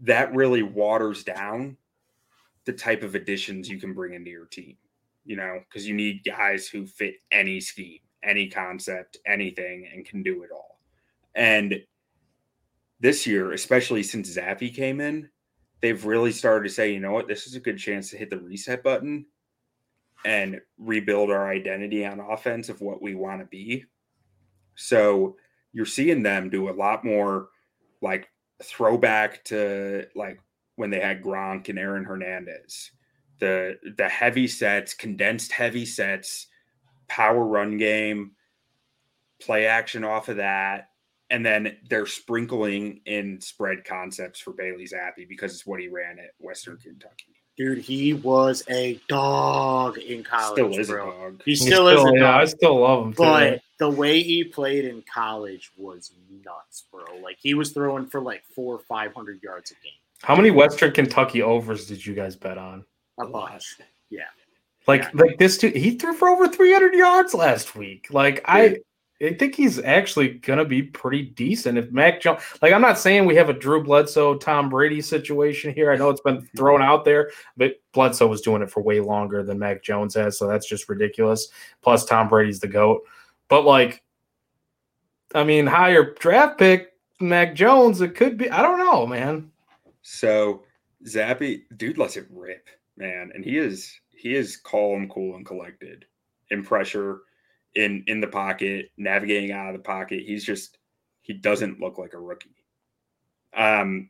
[0.01, 1.77] that really waters down
[2.65, 4.75] the type of additions you can bring into your team,
[5.23, 10.23] you know, because you need guys who fit any scheme, any concept, anything, and can
[10.23, 10.79] do it all.
[11.35, 11.79] And
[12.99, 15.29] this year, especially since Zappe came in,
[15.81, 18.29] they've really started to say, you know what, this is a good chance to hit
[18.29, 19.25] the reset button
[20.25, 23.85] and rebuild our identity on offense of what we want to be.
[24.75, 25.37] So
[25.73, 27.49] you're seeing them do a lot more
[28.01, 28.27] like
[28.63, 30.39] throwback to like
[30.75, 32.91] when they had Gronk and Aaron Hernandez.
[33.39, 36.47] The the heavy sets, condensed heavy sets,
[37.07, 38.31] power run game,
[39.41, 40.89] play action off of that.
[41.29, 46.19] And then they're sprinkling in spread concepts for Bailey Zappe because it's what he ran
[46.19, 47.35] at Western Kentucky.
[47.57, 50.53] Dude, he was a dog in college.
[50.53, 51.09] Still is bro.
[51.09, 51.41] a dog.
[51.45, 52.41] He still, is a yeah, dog.
[52.41, 53.13] I still love him.
[53.13, 53.17] Too.
[53.17, 56.11] But the way he played in college was
[56.43, 57.05] nuts, bro.
[57.23, 59.93] Like he was throwing for like four or five hundred yards a game.
[60.21, 62.83] How many Western Kentucky overs did you guys bet on?
[63.19, 63.77] A bunch.
[64.87, 65.09] Like, Yeah.
[65.13, 68.07] like this dude, he threw for over 300 yards last week.
[68.11, 68.77] Like, I,
[69.25, 71.77] I think he's actually gonna be pretty decent.
[71.77, 75.73] If Mac Jones, like, I'm not saying we have a Drew Bledsoe, Tom Brady situation
[75.73, 75.91] here.
[75.91, 76.57] I know it's been mm-hmm.
[76.57, 80.37] thrown out there, but Bledsoe was doing it for way longer than Mac Jones has,
[80.37, 81.47] so that's just ridiculous.
[81.81, 83.03] Plus, Tom Brady's the goat.
[83.47, 84.03] But like,
[85.33, 88.49] I mean, higher draft pick, Mac Jones, it could be.
[88.49, 89.51] I don't know, man.
[90.01, 90.63] So
[91.05, 93.31] Zappe, dude lets it rip, man.
[93.33, 96.05] And he is he is calm, cool, and collected
[96.49, 97.21] in pressure,
[97.75, 100.23] in in the pocket, navigating out of the pocket.
[100.25, 100.77] He's just
[101.21, 102.55] he doesn't look like a rookie.
[103.55, 104.09] Um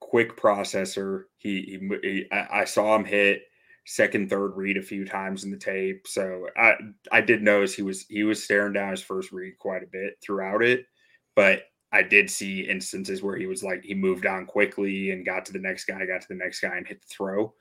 [0.00, 1.24] quick processor.
[1.38, 3.42] He, he, he I, saw him hit
[3.86, 6.06] second, third read a few times in the tape.
[6.06, 6.74] So I
[7.12, 10.18] I did notice he was he was staring down his first read quite a bit
[10.22, 10.86] throughout it,
[11.34, 15.44] but I did see instances where he was like he moved on quickly and got
[15.46, 17.54] to the next guy, got to the next guy and hit the throw.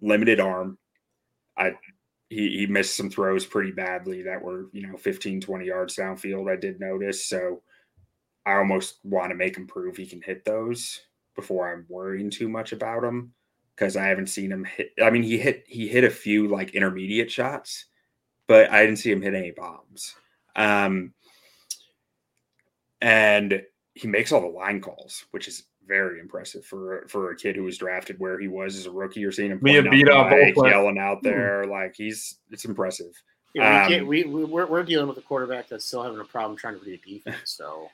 [0.00, 0.78] Limited arm.
[1.56, 1.72] I
[2.34, 6.50] he, he missed some throws pretty badly that were, you know, 15, 20 yards downfield.
[6.52, 7.24] I did notice.
[7.24, 7.62] So
[8.44, 11.00] I almost want to make him prove he can hit those
[11.36, 13.32] before I'm worrying too much about him
[13.74, 14.90] because I haven't seen him hit.
[15.02, 17.86] I mean, he hit he hit a few like intermediate shots,
[18.46, 20.14] but I didn't see him hit any bombs.
[20.56, 21.14] Um,
[23.00, 23.62] and
[23.94, 27.64] he makes all the line calls, which is very impressive for for a kid who
[27.64, 29.20] was drafted where he was as a rookie.
[29.20, 32.38] You're seeing him Me and pointing beat out up both, yelling out there, like he's
[32.50, 33.12] it's impressive.
[33.54, 36.24] Yeah, we, um, we, we we're, we're dealing with a quarterback that's still having a
[36.24, 37.54] problem trying to read a defense.
[37.56, 37.88] So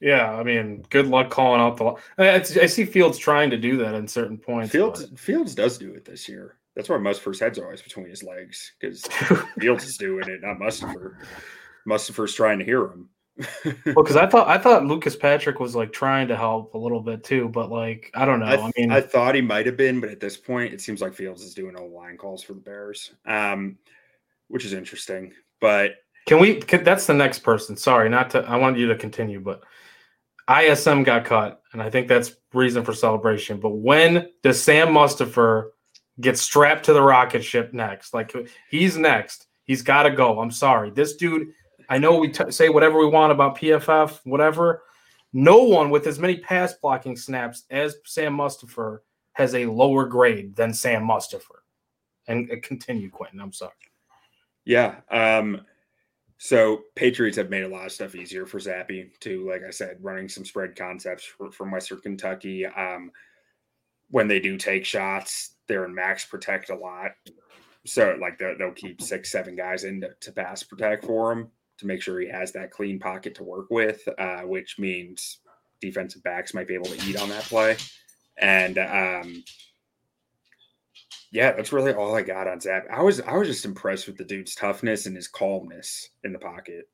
[0.00, 1.94] Yeah, I mean, good luck calling out the.
[2.18, 4.72] I, I see Fields trying to do that in certain points.
[4.72, 6.56] Fields Fields does do it this year.
[6.74, 9.02] That's why Mustipher's head's always between his legs because
[9.58, 11.18] Fields is doing it, not Mustipher.
[11.86, 13.08] Mustipher's trying to hear him.
[13.36, 17.00] Well, because I thought I thought Lucas Patrick was like trying to help a little
[17.00, 18.46] bit too, but like I don't know.
[18.46, 21.00] I, I, mean, I thought he might have been, but at this point, it seems
[21.00, 23.76] like Fields is doing all the line calls for the Bears, um,
[24.48, 25.32] which is interesting.
[25.60, 26.60] But can we?
[26.60, 27.76] Can, that's the next person.
[27.76, 28.40] Sorry, not to.
[28.40, 29.62] I wanted you to continue, but
[30.48, 33.58] ISM got cut, and I think that's reason for celebration.
[33.58, 35.70] But when does Sam Mustipher
[36.20, 38.14] get strapped to the rocket ship next?
[38.14, 38.32] Like
[38.70, 39.46] he's next.
[39.64, 40.40] He's got to go.
[40.40, 41.48] I'm sorry, this dude.
[41.88, 44.82] I know we t- say whatever we want about PFF, whatever.
[45.32, 49.00] No one with as many pass blocking snaps as Sam Mustipher
[49.32, 51.62] has a lower grade than Sam Mustipher.
[52.28, 53.40] And uh, continue, Quentin.
[53.40, 53.72] I'm sorry.
[54.64, 55.60] yeah, um,
[56.38, 59.48] so Patriots have made a lot of stuff easier for Zappe too.
[59.48, 62.66] Like I said, running some spread concepts for, from Western Kentucky.
[62.66, 63.10] Um,
[64.10, 67.12] when they do take shots, they're in max protect a lot.
[67.86, 71.86] So like they'll, keep six, seven guys in to, to pass protect for him to
[71.86, 75.38] make sure he has that clean pocket to work with, uh, which means
[75.80, 77.76] defensive backs might be able to eat on that play.
[78.38, 79.44] And um,
[81.30, 82.86] yeah, that's really all I got on Zap.
[82.90, 86.38] I was I was just impressed with the dude's toughness and his calmness in the
[86.38, 86.88] pocket.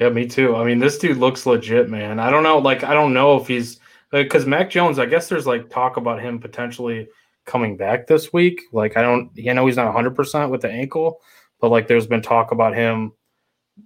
[0.00, 0.56] Yeah, me too.
[0.56, 2.18] I mean, this dude looks legit, man.
[2.18, 3.78] I don't know, like, I don't know if he's
[4.10, 4.98] because Mac Jones.
[4.98, 7.08] I guess there's like talk about him potentially
[7.44, 8.62] coming back this week.
[8.72, 11.20] Like, I don't, you know, he's not 100 percent with the ankle,
[11.60, 13.12] but like, there's been talk about him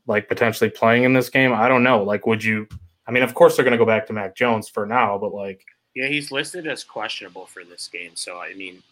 [0.06, 1.52] like potentially playing in this game.
[1.52, 2.02] I don't know.
[2.02, 2.66] Like, would you?
[3.06, 5.32] I mean, of course they're going to go back to Mac Jones for now, but
[5.32, 5.64] like,
[5.94, 8.10] yeah, he's listed as questionable for this game.
[8.14, 8.82] So I mean,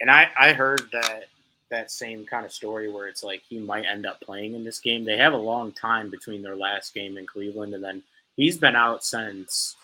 [0.00, 1.26] and I I heard that
[1.70, 4.80] that same kind of story where it's like he might end up playing in this
[4.80, 5.04] game.
[5.04, 8.02] They have a long time between their last game in Cleveland and then
[8.36, 9.76] he's been out since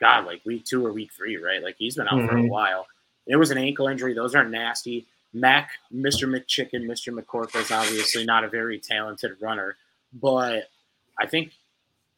[0.00, 1.62] God, like week two or week three, right?
[1.62, 2.28] Like he's been out mm-hmm.
[2.28, 2.48] for a mm-hmm.
[2.48, 2.86] while.
[3.26, 4.14] It was an ankle injury.
[4.14, 5.06] Those are nasty.
[5.32, 6.28] Mac, Mr.
[6.28, 7.12] McChicken, Mr.
[7.12, 9.76] McCorkle is obviously not a very talented runner,
[10.12, 10.68] but
[11.18, 11.52] I think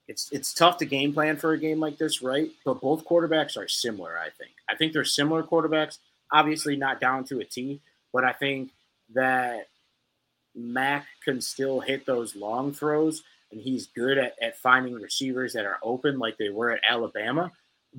[0.09, 2.51] it's it's tough to game plan for a game like this, right?
[2.65, 4.19] But both quarterbacks are similar.
[4.19, 4.53] I think.
[4.69, 5.99] I think they're similar quarterbacks.
[6.33, 7.81] Obviously, not down to a T,
[8.13, 8.71] but I think
[9.15, 9.69] that
[10.55, 15.65] Mac can still hit those long throws, and he's good at, at finding receivers that
[15.65, 17.53] are open, like they were at Alabama.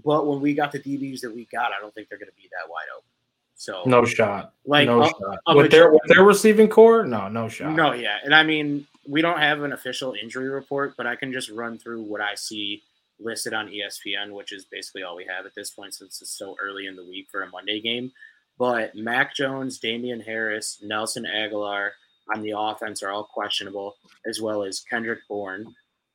[0.03, 2.35] But when we got the DBs that we got, I don't think they're going to
[2.35, 3.09] be that wide open.
[3.55, 4.53] So no shot.
[4.65, 5.55] Like no uh, shot.
[5.55, 7.73] with their with their receiving corps, no, no shot.
[7.73, 11.33] No, yeah, and I mean we don't have an official injury report, but I can
[11.33, 12.83] just run through what I see
[13.19, 16.55] listed on ESPN, which is basically all we have at this point since it's so
[16.61, 18.11] early in the week for a Monday game.
[18.59, 21.91] But Mac Jones, Damien Harris, Nelson Agholor
[22.33, 23.95] on the offense are all questionable,
[24.27, 25.73] as well as Kendrick Bourne.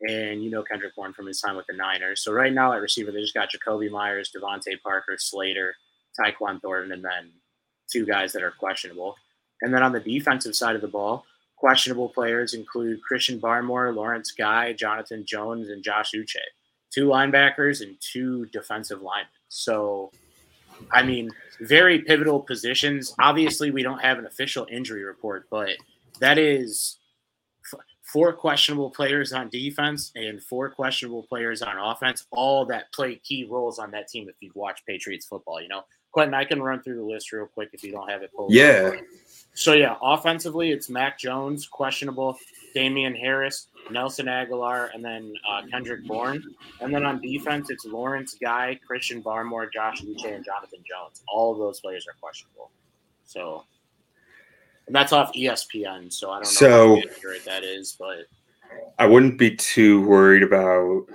[0.08, 2.24] And you know Kendrick Bourne from his time with the Niners.
[2.24, 5.74] So right now at receiver, they just got Jakobi Meyers, DeVante Parker, Slater,
[6.18, 7.30] Tyquan Thornton, and then
[7.90, 9.14] two guys that are questionable.
[9.60, 11.24] And then on the defensive side of the ball,
[11.56, 16.36] questionable players include Christian Barmore, Lawrence Guy, Jonathan Jones, and Josh Uche.
[16.92, 19.28] Two linebackers and two defensive linemen.
[19.48, 20.10] So,
[20.90, 23.14] I mean, very pivotal positions.
[23.20, 25.70] Obviously, we don't have an official injury report, but
[26.18, 26.98] that is
[28.12, 33.46] four questionable players on defense and four questionable players on offense, all that play key
[33.50, 35.82] roles on that team if you watch Patriots football, you know.
[36.12, 38.52] Quentin, I can run through the list real quick if you don't have it pulled.
[38.52, 38.90] Yeah.
[39.54, 42.36] So yeah, offensively, it's Mac Jones, questionable,
[42.74, 46.42] Damien Harris, Nelson Agholor, and then uh, Kendrick Bourne.
[46.80, 51.22] And then on defense, it's Lawrence Guy, Christian Barmore, Josh Uche, and Jonathan Jones.
[51.28, 52.70] All of those players are questionable.
[53.24, 53.64] So,
[54.86, 56.12] and that's off ESPN.
[56.12, 58.26] So I don't know so, how accurate that is, but
[58.98, 61.06] I wouldn't be too worried about.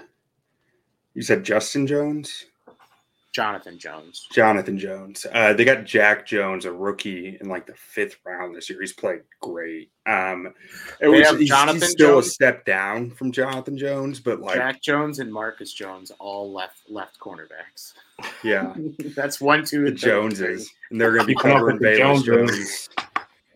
[1.13, 2.45] You said Justin Jones.
[3.38, 4.27] Jonathan Jones.
[4.32, 5.27] Jonathan Jones.
[5.32, 8.82] Uh, they got Jack Jones, a rookie, in like the fifth round this year.
[8.82, 9.91] He's played great.
[10.08, 10.56] Um,
[10.99, 12.25] it was, he's, Jonathan he's still Jones.
[12.25, 16.89] a step down from Jonathan Jones, but like Jack Jones and Marcus Jones, all left
[16.89, 17.93] left cornerbacks.
[18.43, 18.73] Yeah,
[19.15, 22.89] that's one, two, and Joneses, and they're going to be covering Velus Jones.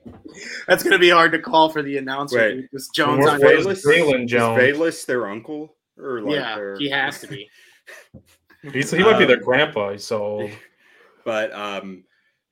[0.68, 2.38] That's going to be hard to call for the announcer.
[2.38, 3.84] Wait, Jones on Velus,
[4.28, 4.32] Jones.
[4.32, 5.76] Is Velus their uncle?
[5.98, 6.78] Or like yeah, their...
[6.78, 7.50] he has to be.
[8.74, 9.98] He's, he might um, be their um, grandpa.
[9.98, 10.50] So,
[11.26, 12.04] but um,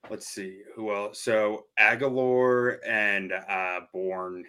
[0.10, 1.22] let's see who else.
[1.22, 4.46] So Agholor and uh, Bourne.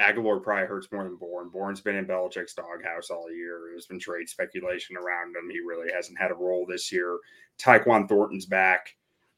[0.00, 1.50] Agholor probably hurts more than Bourne.
[1.50, 3.60] Bourne's been in Belichick's doghouse all year.
[3.70, 5.50] There's been trade speculation around him.
[5.50, 7.18] He really hasn't had a role this year.
[7.58, 8.96] Tyquan Thornton's back.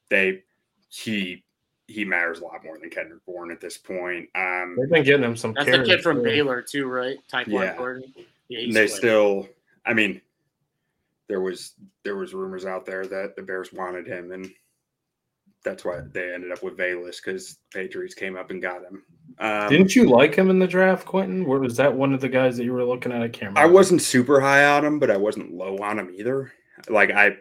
[0.09, 0.43] They
[0.89, 1.43] he
[1.87, 4.29] he matters a lot more than Kendrick Bourne at this point.
[4.35, 5.53] Um, They've been getting him some.
[5.53, 6.23] That's the kid from too.
[6.23, 7.17] Baylor too, right?
[7.31, 7.73] Tyquan yeah.
[7.75, 8.13] Thornton.
[8.49, 9.47] Yeah, they still.
[9.85, 10.21] I mean,
[11.27, 14.51] there was there was rumors out there that the Bears wanted him, and
[15.63, 19.03] that's why they ended up with Velus because Patriots came up and got him.
[19.39, 21.45] Um, Didn't you like him in the draft, Quentin?
[21.45, 23.21] Or was that one of the guys that you were looking at?
[23.21, 23.49] I can't.
[23.49, 23.59] Remember.
[23.59, 26.51] I wasn't super high on him, but I wasn't low on him either.
[26.89, 27.37] Like I,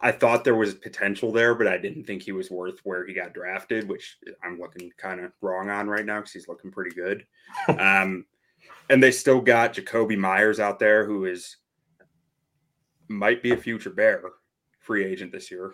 [0.00, 3.12] I thought there was potential there, but I didn't think he was worth where he
[3.12, 6.94] got drafted, which I'm looking kind of wrong on right now because he's looking pretty
[6.94, 7.26] good.
[7.78, 8.24] um,
[8.90, 11.56] and they still got Jakobi Meyers out there, who is
[13.08, 14.22] might be a future Bear
[14.80, 15.72] free agent this year.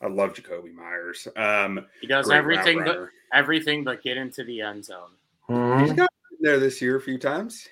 [0.00, 1.28] I love Jakobi Meyers.
[1.36, 5.10] Um, he does everything but everything but get into the end zone.
[5.48, 5.84] Mm-hmm.
[5.84, 7.68] He's got there this year a few times.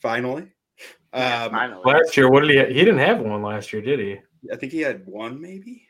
[0.00, 0.48] Finally.
[1.12, 1.82] Um, finally.
[1.84, 2.74] Last year, what did he?
[2.74, 4.18] He didn't have one last year, did he?
[4.52, 5.86] I think he had one, maybe.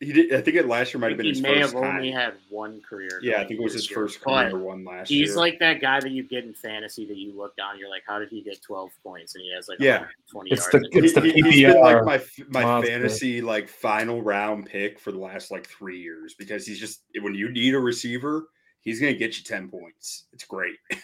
[0.00, 0.32] He did.
[0.32, 1.26] I think it last year might have been.
[1.26, 1.84] He his may have time.
[1.84, 3.20] only had one career.
[3.22, 3.98] Yeah, I think it was his year.
[3.98, 5.26] first career one last he's year.
[5.26, 8.04] He's like that guy that you get in fantasy that you look down, you're like,
[8.06, 9.34] how did he get 12 points?
[9.34, 10.88] And he has like yeah, twenty it's yards.
[10.90, 12.18] The, it's the he, he's been like my
[12.48, 12.92] my monster.
[12.92, 17.34] fantasy like final round pick for the last like three years because he's just when
[17.34, 18.48] you need a receiver,
[18.80, 20.24] he's gonna get you 10 points.
[20.32, 20.76] It's great.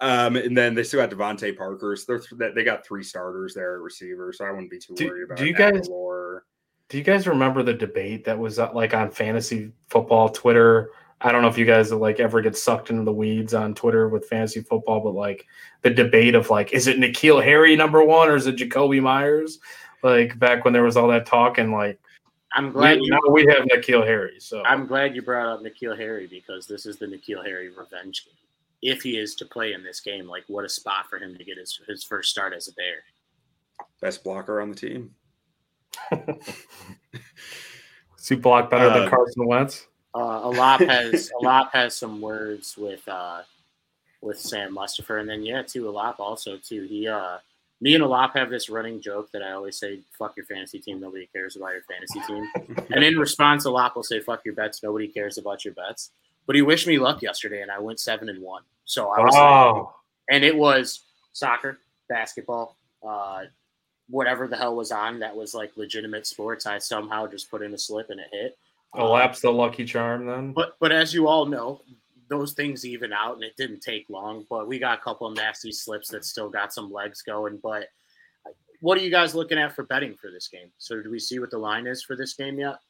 [0.00, 1.94] Um, and then they still got DeVante Parker.
[1.94, 4.32] So they're, they got three starters there at receiver.
[4.32, 5.38] So I wouldn't be too worried do, about.
[5.38, 5.88] Do you guys?
[5.88, 10.90] Do you guys remember the debate that was uh, like on fantasy football Twitter?
[11.20, 14.08] I don't know if you guys like ever get sucked into the weeds on Twitter
[14.08, 15.46] with fantasy football, but like
[15.82, 19.60] the debate of like, is it N'Keal Harry number one or is it Jakobi Meyers?
[20.02, 22.00] Like back when there was all that talk and like
[22.52, 24.40] I'm glad we, you, now we have N'Keal Harry.
[24.40, 28.24] So I'm glad you brought up N'Keal Harry because this is the N'Keal Harry revenge
[28.24, 28.34] game.
[28.82, 31.44] If he is to play in this game, like what a spot for him to
[31.44, 32.96] get his, his first start as a Bear.
[34.00, 35.14] best blocker on the team.
[38.18, 39.86] Is he block better than Uh, Carson Wentz?
[40.14, 43.42] Uh, Alap has Alap has some words with uh,
[44.22, 46.82] with Sam Mustipher, and then yeah, too Alap also too.
[46.82, 47.38] He uh,
[47.80, 51.00] me and Alap have this running joke that I always say, "Fuck your fantasy team,
[51.00, 54.82] nobody cares about your fantasy team." and in response, Alap will say, "Fuck your bets,
[54.82, 56.10] nobody cares about your bets."
[56.50, 58.64] But he wished me luck yesterday, and I went seven and one.
[58.84, 59.94] So I was, like, Oh,
[60.28, 61.78] and it was soccer,
[62.08, 62.76] basketball,
[63.08, 63.42] uh,
[64.08, 66.66] whatever the hell was on that was like legitimate sports.
[66.66, 68.58] I somehow just put in a slip and it hit.
[68.96, 70.52] Alap's the lucky charm then.
[70.52, 71.82] But but as you all know,
[72.26, 74.44] those things even out, and it didn't take long.
[74.50, 77.60] But we got a couple of nasty slips that still got some legs going.
[77.62, 77.90] But
[78.80, 80.72] what are you guys looking at for betting for this game?
[80.78, 82.80] So do we see what the line is for this game yet?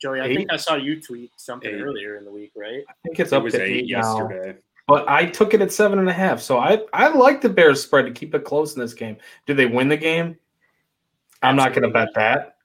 [0.00, 0.36] Joey, I Eight.
[0.36, 1.80] think I saw you tweet something Eight.
[1.80, 2.84] earlier in the week, right?
[2.88, 4.18] I think it's It up was to eight eight now.
[4.28, 4.58] yesterday.
[4.88, 6.40] But I took it at seven and a half.
[6.40, 9.16] So I I like the Bears spread to keep it close in this game.
[9.46, 10.36] Do they win the game?
[11.42, 12.56] I'm not going to bet that.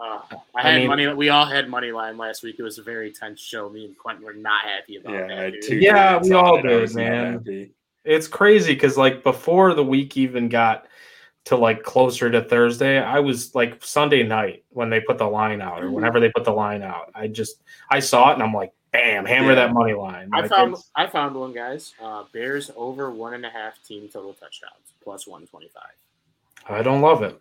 [0.00, 1.06] Uh, I I had mean- money.
[1.14, 2.56] We all had money line last week.
[2.58, 3.68] It was a very tense show.
[3.68, 5.60] Me and Quentin were not happy about Yeah, that.
[5.62, 5.82] dude.
[5.82, 6.62] Yeah, we all it.
[6.62, 7.32] Did, man.
[7.34, 7.72] happy.
[8.04, 10.86] It's crazy because like before the week even got
[11.48, 15.62] to like closer to Thursday, I was like Sunday night when they put the line
[15.62, 17.10] out or whenever they put the line out.
[17.14, 19.54] I just I saw it and I'm like, bam, hammer Yeah.
[19.54, 20.28] that money line.
[20.34, 21.94] I found I found one, guys.
[22.02, 25.94] Uh, Bears over one and a half team total touchdowns plus one twenty five.
[26.68, 27.40] I don't love it.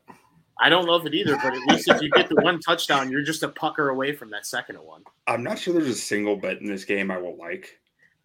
[0.59, 3.23] I don't love it either, but at least if you get the one touchdown, you're
[3.23, 5.03] just a pucker away from that second one.
[5.27, 7.77] I'm not sure there's a single bet in this game I will like.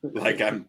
[0.03, 0.67] Like I'm,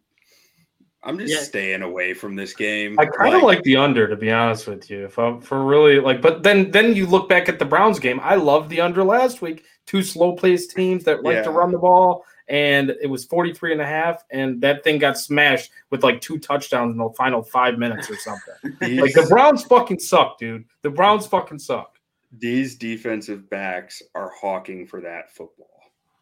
[1.06, 1.40] I'm just Yeah.
[1.42, 2.98] staying away from this game.
[3.00, 5.06] I kind of like, the under, to be honest with you.
[5.06, 8.20] If I'm for really like, but then then you look back at the Browns game.
[8.24, 9.66] I loved the under last week.
[9.86, 13.82] Two slow paced teams that like to run the ball, and it was 43 and
[13.82, 17.78] a half, and that thing got smashed with like two touchdowns in the final five
[17.78, 18.54] minutes or something.
[18.80, 20.64] these, like the Browns fucking suck, dude.
[20.84, 21.98] The Browns fucking suck.
[22.40, 25.68] these defensive backs are hawking for that football.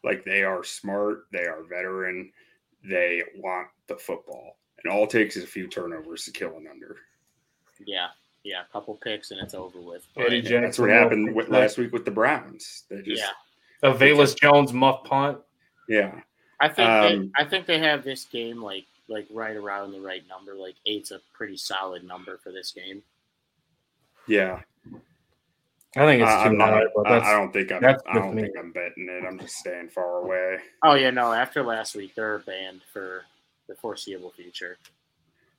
[0.04, 2.32] Like they are smart, they are veteran,
[2.84, 6.66] they want the football, and all it takes is a few turnovers to kill an
[6.70, 6.96] under.
[7.84, 8.08] Yeah,
[8.44, 10.06] yeah, a couple picks and it's over with.
[10.16, 10.62] Eddie But, Jackson.
[10.62, 12.84] That's what happened with last week with the Browns.
[12.90, 15.38] They just, yeah, A Velus Jones muff punt.
[15.88, 16.20] yeah.
[16.60, 20.00] I think Um, they, I think they have this game like like right around the
[20.00, 20.54] right number.
[20.54, 23.02] Like eight's a pretty solid number for this game.
[24.28, 24.60] Yeah,
[25.96, 26.70] I think it's I, too am not.
[26.70, 27.84] high, but I, that's I don't think I'm.
[27.84, 29.26] I don't think I'm betting it.
[29.26, 30.58] I'm just staying far away.
[30.84, 31.32] Oh yeah, no.
[31.32, 33.24] After last week, they're banned for
[33.68, 34.78] the foreseeable future.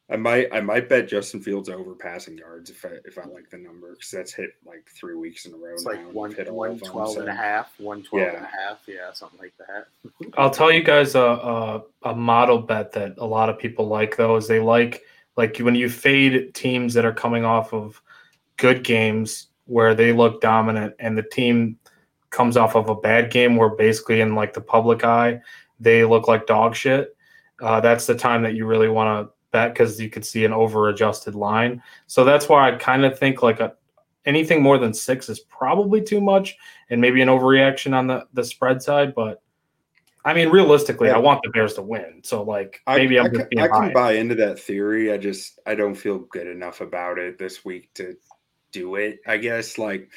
[0.09, 0.49] I might.
[0.53, 3.93] I might bet Justin Fields over passing yards if I if I like the number
[3.93, 5.91] because that's hit like three weeks in a row It's now.
[5.91, 8.43] like and one, hit one twelve and a half, one twelve and Yeah.
[8.43, 9.87] a half, yeah, something like that.
[10.37, 14.17] I'll tell you guys a, a a model bet that a lot of people like
[14.17, 15.01] though is they like
[15.37, 18.01] like when you fade teams that are coming off of
[18.57, 21.79] good games where they look dominant and the team
[22.29, 25.39] comes off of a bad game where basically in like the public eye
[25.79, 27.15] they look like dog shit.
[27.63, 30.51] Uh, that's the time that you really want to bet because you could see an
[30.51, 31.81] over adjusted line.
[32.07, 33.73] So that's why I kind of think like a
[34.25, 36.57] anything more than six is probably too much
[36.89, 39.41] and maybe an overreaction on the the spread side, but
[40.25, 42.21] I mean, realistically, I want the Bears to win.
[42.23, 45.11] So, like, maybe I'm I, just can, being I can buy into that theory.
[45.11, 48.15] I just I don't feel good enough about it this week to
[48.71, 49.19] do it.
[49.27, 50.09] I guess like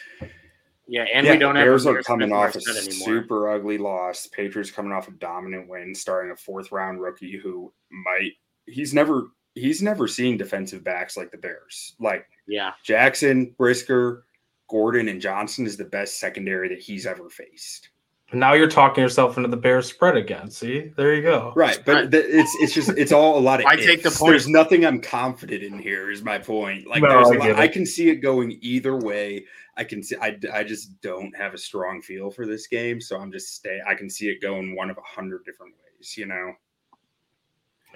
[0.89, 4.27] Yeah, and yeah, we don't have Bears are coming off a super ugly loss.
[4.27, 8.33] Patriots coming off a dominant win, starting a fourth round rookie who might
[8.67, 11.97] he's never he's never seen defensive backs like the Bears.
[11.99, 14.25] Like Yeah, Jackson, Brisker,
[14.69, 17.91] Gordon, and Johnson is the best secondary that he's ever faced.
[18.33, 20.51] Now you're talking yourself into the Bears spread again.
[20.51, 21.53] See, there you go.
[21.55, 23.67] Right, but the, it's it's just it's all a lot of.
[23.69, 24.33] I take the point.
[24.33, 26.11] There's nothing I'm confident in here.
[26.11, 26.89] Is my point.
[26.89, 29.45] Like No, there's I a lot- I can see it going either way.
[29.77, 30.17] I can see.
[30.21, 33.81] I, I just don't have a strong feel for this game, so I'm just stay.
[33.87, 36.17] I can see it going one of a hundred different ways.
[36.17, 36.53] You know.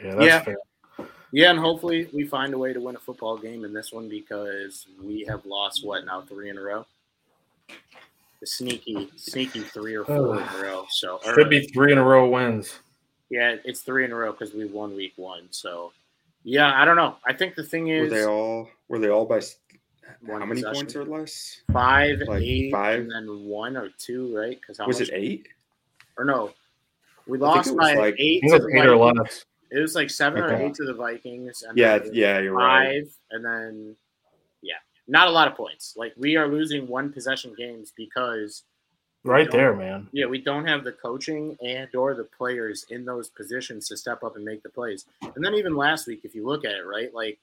[0.03, 0.41] Yeah, that's Yeah.
[0.43, 0.57] fair.
[1.33, 4.09] yeah, and hopefully we find a way to win a football game in this one
[4.09, 6.85] because we have lost what now three in a row.
[8.41, 10.87] The sneaky, sneaky three or four in a row.
[10.91, 12.79] So or- Should be three in a row wins.
[13.31, 15.47] yeah, it's three in a row because we won week one.
[15.51, 15.93] So
[16.45, 17.17] yeah, I don't know.
[17.27, 18.69] I think the thing is, Were is they all?
[18.89, 19.41] Were they all by?
[20.11, 20.75] S- One how many possession.
[20.75, 21.61] points or less?
[21.73, 23.01] five, like eight, five?
[23.01, 24.59] and then one or two, right?
[24.61, 25.09] Because Was much?
[25.09, 25.49] it eight?
[26.19, 26.53] Or no,
[27.27, 28.41] we I lost it was by like- eight.
[28.43, 29.45] To it was eight or less.
[29.71, 31.63] It was like seven or eight to the Vikings.
[31.63, 33.05] And Yeah, then yeah, you're right.
[33.05, 33.97] five, and then
[34.63, 34.75] yeah,
[35.07, 35.95] not a lot of points.
[35.97, 38.65] Like we are losing one possession games because
[39.23, 40.09] Right there, man.
[40.13, 44.25] yeah, we don't have the coaching and or the players in those positions to step
[44.25, 45.05] up and make the plays.
[45.23, 47.39] And then even last week, if you look at it, right, like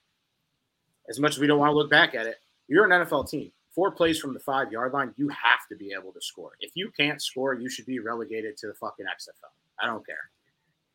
[1.07, 3.51] as much as we don't want to look back at it, you're an NFL team.
[3.73, 6.51] four plays from the five yard line, you have to be able to score.
[6.59, 9.51] If you can't score, you should be relegated to the fucking XFL.
[9.79, 10.29] I don't care.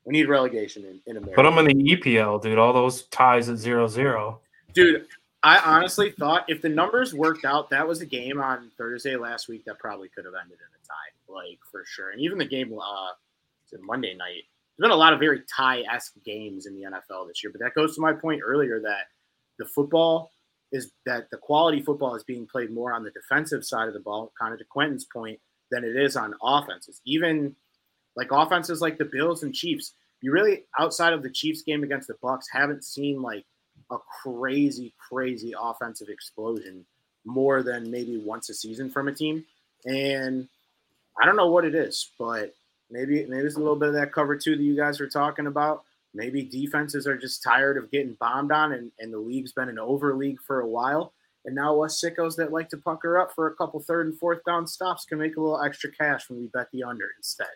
[0.05, 1.37] We need relegation in, in America.
[1.37, 2.59] Put them in the EPL, dude.
[2.59, 4.41] All those ties at zero zero.
[4.75, 5.07] Dude,
[5.45, 9.49] I honestly thought if the numbers worked out, that was a game on Thursday last
[9.49, 12.11] week that probably could have ended in a tie, like for sure.
[12.11, 13.09] And even the game uh,
[13.81, 14.43] Monday night,
[14.77, 17.53] there's been a lot of very tie esque games in the NFL this year.
[17.53, 19.07] But that goes to my point earlier that
[19.59, 20.32] the football
[20.73, 24.01] is that the quality football is being played more on the defensive side of the
[24.01, 25.39] ball, kind of to Quentin's point,
[25.71, 27.01] than it is on offenses.
[27.05, 27.55] Even
[28.17, 32.09] like offenses like the Bills and Chiefs, you really outside of the Chiefs game against
[32.09, 33.45] the Bucs haven't seen like
[33.91, 36.85] a crazy, crazy offensive explosion
[37.25, 39.45] more than maybe once a season from a team.
[39.85, 40.49] And
[41.21, 42.55] I don't know what it is, but
[42.91, 45.47] maybe maybe it's a little bit of that cover two that you guys were talking
[45.47, 45.85] about.
[46.15, 49.79] Maybe defenses are just tired of getting bombed on, and, and the league's been an
[49.79, 51.15] over league for a while.
[51.45, 54.45] And now us sickos that like to pucker up for a couple third and fourth
[54.47, 57.49] down stops can make a little extra cash when we bet the under instead.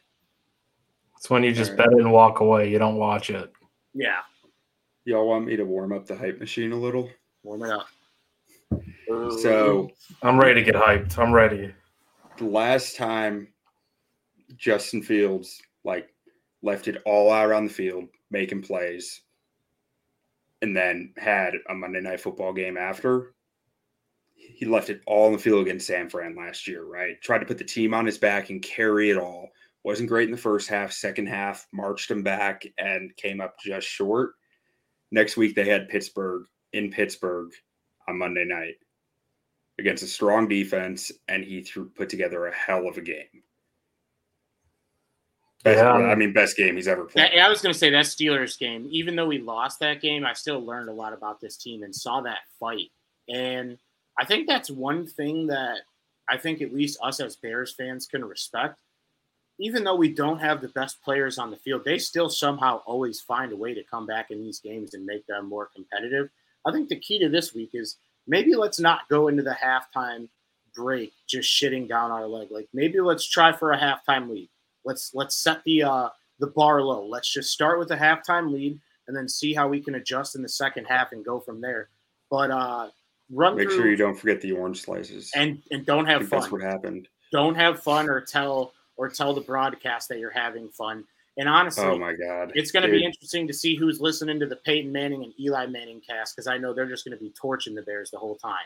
[1.17, 2.71] It's when you just bet it and walk away.
[2.71, 3.53] You don't watch it.
[3.95, 4.21] Yeah.
[5.05, 7.09] Y'all want me to warm up the hype machine a little?
[7.45, 7.87] Warm it up.
[9.41, 9.91] So
[10.23, 11.17] I'm ready to get hyped.
[11.19, 11.73] I'm ready.
[12.39, 13.49] The last time
[14.57, 16.09] Justin Fields like
[16.63, 19.23] left it all out on the field, making plays,
[20.63, 23.35] and then had a Monday night football game after.
[24.35, 27.21] He left it all on the field against San Fran last year, right?
[27.23, 29.51] Tried to put the team on his back and carry it all.
[29.83, 33.87] Wasn't great in the first half, second half, marched him back and came up just
[33.87, 34.33] short.
[35.11, 37.51] Next week, they had Pittsburgh in Pittsburgh
[38.09, 38.75] on Monday night
[39.79, 43.43] against a strong defense, and he threw, put together a hell of a game.
[45.67, 45.93] Best, Yeah.
[45.93, 47.33] I mean, best game he's ever played.
[47.33, 50.25] That, I was going to say that Steelers game, even though we lost that game,
[50.25, 52.91] I still learned a lot about this team and saw that fight.
[53.29, 53.77] And
[54.17, 55.79] I think that's one thing that
[56.29, 58.81] I think at least us as Bears fans can respect.
[59.59, 63.21] Even though we don't have the best players on the field, they still somehow always
[63.21, 66.29] find a way to come back in these games and make them more competitive.
[66.65, 67.97] I think the key to this week is
[68.29, 70.29] maybe let's not go into the halftime
[70.77, 72.49] break just shitting down our leg.
[72.53, 74.49] Like maybe let's try for a halftime lead.
[74.87, 76.09] Let's let's set the uh
[76.39, 77.05] the bar low.
[77.07, 80.43] Let's just start with a halftime lead and then see how we can adjust in
[80.43, 81.91] the second half and go from there.
[82.31, 82.89] But uh
[83.31, 85.31] run Make through sure you don't forget the orange slices.
[85.35, 86.53] and and don't have think that's fun.
[86.61, 87.09] what happened.
[87.33, 91.05] Don't have fun or tell or tell the broadcast that you're having fun.
[91.39, 94.47] And honestly, Oh my god, it's going to be interesting to see who's listening to
[94.47, 97.31] the Peyton Manning and Eli Manning cast because I know they're just going to be
[97.31, 98.65] torching the Bears the whole time.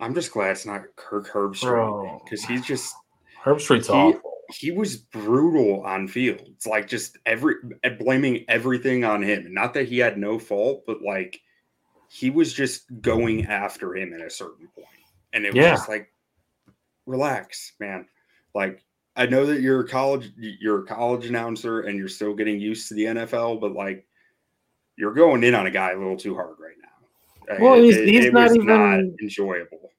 [0.00, 2.94] I'm just glad it's not Kirk Herbstreit because he's just
[3.42, 4.29] Herbstreit's He- awful.
[4.52, 6.42] He was brutal on field.
[6.46, 9.52] It's like just every eh, blaming everything on him.
[9.52, 11.40] Not that he had no fault, but like
[12.08, 14.86] he was just going after him at a certain point,
[15.32, 15.70] and it was Yeah.
[15.70, 16.12] just like,
[17.06, 18.06] relax, man.
[18.54, 18.84] Like
[19.16, 22.88] I know that you're a college, you're a college announcer, and you're still getting used
[22.88, 24.06] to the NFL, but like
[24.96, 27.58] you're going in on a guy a little too hard right now.
[27.60, 29.92] Well, It- he's- it- he's it not was even- enjoyable.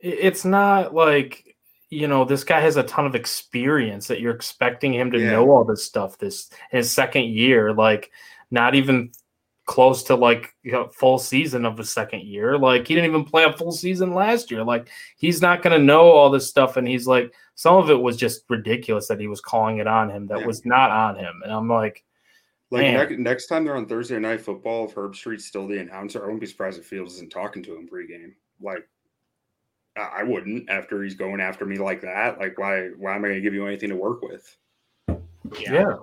[0.00, 1.56] It's not like
[1.90, 5.32] you know this guy has a ton of experience that you're expecting him to Yeah.
[5.32, 6.18] know all this stuff.
[6.18, 8.10] This his second year, like
[8.50, 9.10] not even
[9.64, 12.56] close to like you know, full season of the second year.
[12.58, 14.64] Like he didn't even play a full season last year.
[14.64, 16.78] Like he's not going to know all this stuff.
[16.78, 20.08] And he's like, some of it was just ridiculous that he was calling it on
[20.10, 20.26] him.
[20.26, 20.46] That Yeah.
[20.46, 21.42] was not on him.
[21.44, 22.02] And I'm like,
[22.70, 26.22] Like next, next time they're on Thursday night football, if Herbstreit's still the announcer, I
[26.24, 28.32] wouldn't be surprised if Fields isn't talking to him pregame.
[28.62, 28.88] Like,
[29.98, 32.38] I I wouldn't after he's going after me like that.
[32.38, 32.88] Like, why?
[32.96, 34.56] Why am I going to give you anything to work with?
[35.60, 35.96] yeah.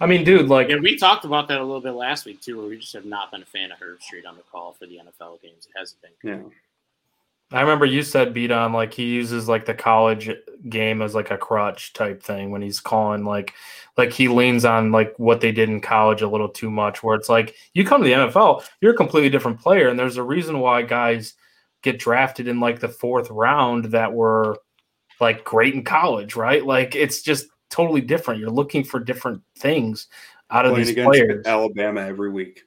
[0.00, 2.58] I mean, dude, like And we talked about that a little bit last week too,
[2.58, 4.96] where we just have not been a fan of Herbstreit on the call for the
[4.96, 5.66] NFL games.
[5.66, 6.10] It hasn't been.
[6.22, 6.48] Yeah,
[7.50, 10.30] I remember you said beat on like he uses like the college
[10.68, 13.54] game as like a crutch type thing when he's calling like
[13.96, 17.16] like he leans on like what they did in college a little too much where
[17.16, 20.22] it's like you come to the NFL you're a completely different player and there's a
[20.22, 21.34] reason why guys
[21.82, 24.58] get drafted in like the fourth round that were
[25.20, 26.64] like great in college right?
[26.64, 28.40] Like it's just totally different.
[28.40, 30.08] You're looking for different things
[30.50, 31.46] out of playing these against players.
[31.46, 32.62] Alabama every week.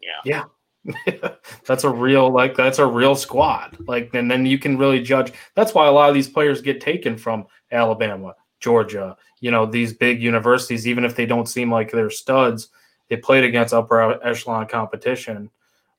[0.00, 0.44] Yeah.
[0.84, 1.30] Yeah.
[1.66, 3.76] that's a real like that's a real squad.
[3.86, 5.32] Like and then you can really judge.
[5.54, 9.92] That's why a lot of these players get taken from alabama georgia you know these
[9.92, 12.68] big universities even if they don't seem like they're studs.
[13.08, 15.50] They played against upper echelon competition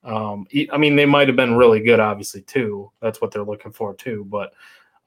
[0.03, 2.91] um I mean they might have been really good obviously too.
[3.01, 4.25] That's what they're looking for too.
[4.29, 4.53] But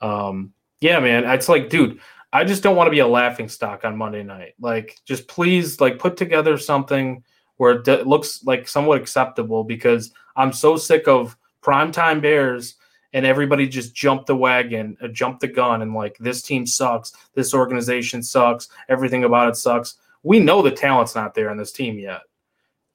[0.00, 2.00] um yeah man it's like dude
[2.32, 4.54] i just don't want to be a laughing stock on monday night.
[4.60, 7.22] Like just please like put together something
[7.56, 12.74] where it looks like somewhat acceptable because I'm so sick of primetime Bears
[13.12, 17.12] and everybody just jumped the wagon, uh, jumped the gun, and like this team sucks,
[17.34, 19.94] this organization sucks, everything about it sucks.
[20.24, 22.22] We know the talent's not there on this team yet,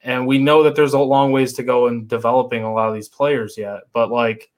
[0.02, 2.94] and we know that there's a long ways to go in developing a lot of
[2.94, 3.82] these players yet.
[3.92, 4.50] But like,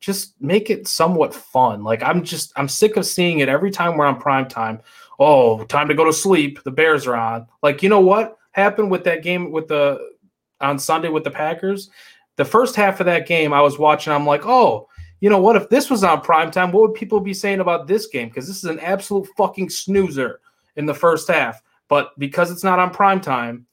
[0.00, 1.82] just make it somewhat fun.
[1.84, 4.80] Like I'm just I'm sick of seeing it every time we're on prime time.
[5.18, 6.62] Oh, time to go to sleep.
[6.62, 7.46] The Bears are on.
[7.62, 10.12] Like you know what happened with that game with the
[10.60, 11.90] on Sunday with the Packers?
[12.36, 14.12] the first half of that game, I was watching.
[14.12, 14.88] I'm like, oh,
[15.20, 15.56] you know what?
[15.56, 18.28] If this was on prime time, what would people be saying about this game?
[18.28, 20.40] Because this is an absolute fucking snoozer
[20.76, 21.62] in the first half.
[21.88, 23.66] But because it's not on prime time,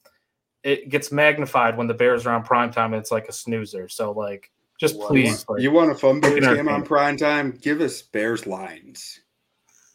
[0.62, 2.94] it gets magnified when the Bears are on prime time.
[2.94, 3.88] It's like a snoozer.
[3.88, 5.44] So like, just please.
[5.48, 7.58] Like, you want a fun Bears game on prime time?
[7.60, 9.20] Give us Bears Lions.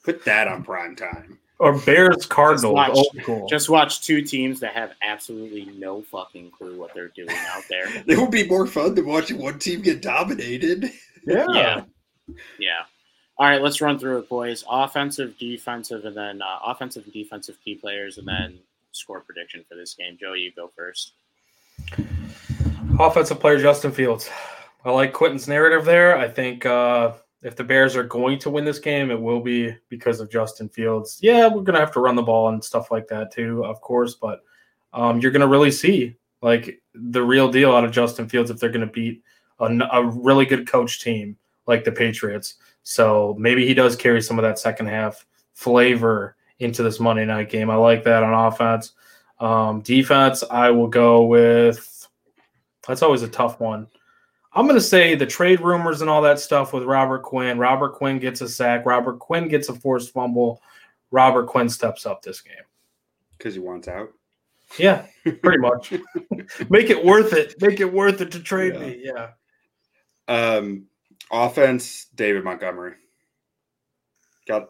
[0.04, 2.76] Put that on prime time or Bears Cardinals.
[2.76, 3.48] Just watch, cool.
[3.48, 7.86] just watch two teams that have absolutely no fucking clue what they're doing out there.
[8.08, 10.92] it would be more fun than watching one team get dominated.
[11.26, 11.46] Yeah.
[11.50, 11.82] Yeah.
[12.60, 12.82] Yeah.
[13.40, 14.64] All right, let's run through it, boys.
[14.70, 18.58] Offensive, defensive, and then uh, offensive and defensive key players, and then
[18.98, 20.18] score prediction for this game.
[20.20, 21.14] Joe, you go first.
[23.00, 24.30] Offensive player Justin Fields.
[24.84, 26.18] I like Quentin's narrative there.
[26.18, 29.76] I think uh, if the Bears are going to win this game, it will be
[29.90, 31.20] because of Justin Fields.
[31.22, 34.16] Yeah, we're gonna have to run the ball and stuff like that too, of course,
[34.16, 34.42] but
[34.94, 38.70] um, you're gonna really see like the real deal out of Justin Fields if they're
[38.72, 39.22] gonna beat
[39.60, 41.38] a, a really good coach team
[41.68, 42.56] like the Patriots.
[42.84, 47.50] So maybe he does carry some of that second half flavor into this Monday night
[47.50, 47.70] game.
[47.70, 48.94] I like that on offense.
[49.40, 52.08] Um, defense, I will go with.
[52.88, 53.88] That's always a tough one.
[54.54, 57.60] I'm going to say the trade rumors and all that stuff with Robert Quinn.
[57.60, 58.86] Robert Quinn gets a sack.
[58.86, 60.62] Robert Quinn gets a forced fumble.
[61.12, 62.56] Robert Quinn steps up this game
[63.38, 64.10] because he wants out.
[64.78, 65.92] Yeah, pretty much.
[66.70, 67.62] Make it worth it.
[67.62, 68.80] Make it worth it to trade yeah.
[68.80, 69.02] me.
[69.04, 69.30] Yeah.
[70.28, 70.88] Um,
[71.32, 72.96] offense, David Montgomery.
[74.48, 74.70] Got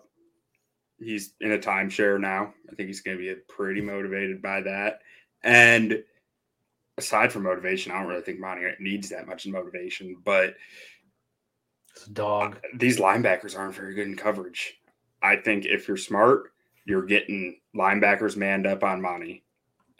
[1.00, 2.54] he's in a timeshare now.
[2.72, 5.02] I think he's going to be pretty motivated by that.
[5.44, 6.04] And
[6.98, 10.18] aside from motivation, I don't really think Monty needs that much motivation.
[10.24, 10.56] But
[11.96, 12.60] it's a dog.
[12.76, 14.80] These linebackers aren't very good in coverage.
[15.22, 16.52] I think if you're smart,
[16.86, 19.44] you're getting linebackers manned up on Monty,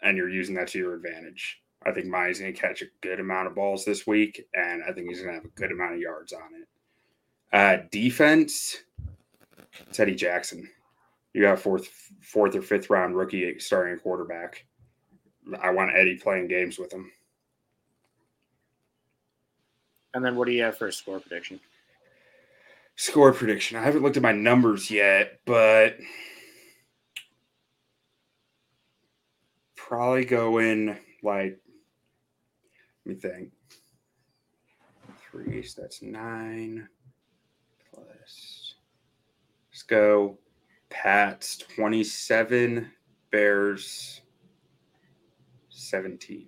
[0.02, 1.60] and you're using that to your advantage.
[1.84, 4.92] I think Monty's going to catch a good amount of balls this week, and I
[4.92, 6.68] think he's going to have a good amount of yards on it.
[7.52, 8.78] Uh, defense,
[9.98, 10.68] Eddie Jackson.
[11.34, 11.88] You got fourth,
[12.20, 14.64] fourth or fifth round rookie starting quarterback.
[15.62, 17.10] I want Eddie playing games with him.
[20.14, 21.60] And then what do you have for a score prediction?
[22.96, 23.76] Score prediction.
[23.76, 25.98] I haven't looked at my numbers yet, but
[29.76, 31.58] probably go in like
[33.06, 33.52] let me think.
[35.30, 36.88] Three, so that's nine
[37.92, 38.74] plus
[39.70, 40.38] let's go
[40.90, 42.90] Pats 27,
[43.30, 44.22] Bears
[45.68, 46.46] 17.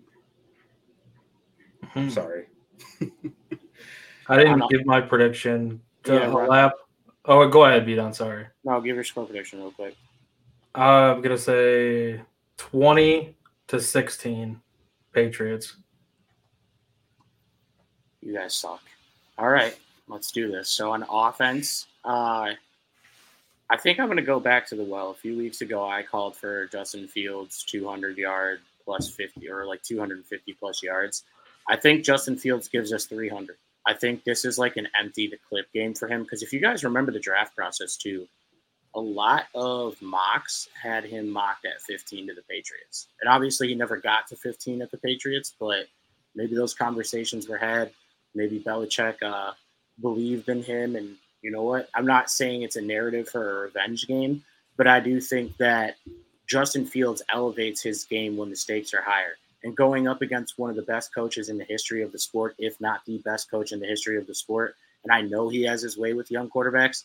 [1.83, 2.09] Hmm.
[2.09, 2.47] Sorry.
[4.29, 6.75] I didn't give my prediction to yeah, lap.
[7.25, 8.15] Oh, go ahead, Beat on.
[8.15, 8.47] Sorry.
[8.65, 9.97] No, give your score prediction real quick.
[10.75, 12.21] Uh, I'm gonna say
[12.57, 13.37] 20
[13.69, 14.61] to 16
[15.13, 15.77] Patriots.
[18.21, 18.83] You guys suck.
[19.37, 19.77] All right,
[20.09, 20.69] let's do this.
[20.69, 22.51] So on offense, uh,
[23.71, 25.11] I think I'm going to go back to the well.
[25.11, 29.83] A few weeks ago, I called for Justin Fields 200 yard plus 50 or like
[29.83, 31.23] 250 plus yards.
[31.69, 33.57] I think Justin Fields gives us 300.
[33.87, 36.61] I think this is like an empty the clip game for him because if you
[36.61, 38.27] guys remember the draft process too,
[38.95, 43.07] a lot of mocks had him mocked at 15 to the Patriots.
[43.21, 45.87] And obviously he never got to 15 at the Patriots, but
[46.35, 47.93] maybe those conversations were had.
[48.35, 49.53] Maybe Belichick uh,
[50.01, 50.97] believed in him.
[50.97, 51.89] And you know what?
[51.95, 54.43] I'm not saying it's a narrative for a revenge game,
[54.77, 55.97] but I do think that
[56.47, 59.37] Justin Fields elevates his game when the stakes are higher.
[59.63, 62.55] And going up against one of the best coaches in the history of the sport,
[62.59, 64.75] if not the best coach in the history of the sport,
[65.05, 67.05] and I know he has his way with young quarterbacks,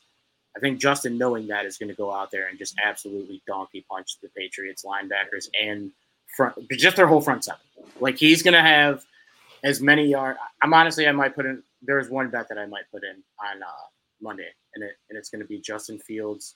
[0.56, 3.86] I think Justin, knowing that, is going to go out there and just absolutely donkey
[3.90, 5.92] punch the Patriots linebackers and
[6.36, 7.60] front, just their whole front seven.
[8.00, 9.04] Like he's going to have
[9.64, 10.40] as many yards.
[10.62, 11.62] I'm honestly, I might put in.
[11.82, 13.68] There's one bet that I might put in on uh,
[14.26, 16.56] Monday, and it and it's going to be Justin Fields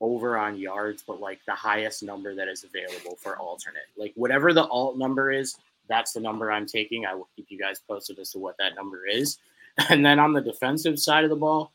[0.00, 3.84] over on yards, but like the highest number that is available for alternate.
[3.96, 5.56] Like whatever the alt number is,
[5.88, 7.06] that's the number I'm taking.
[7.06, 9.38] I will keep you guys posted as to what that number is.
[9.90, 11.72] And then on the defensive side of the ball,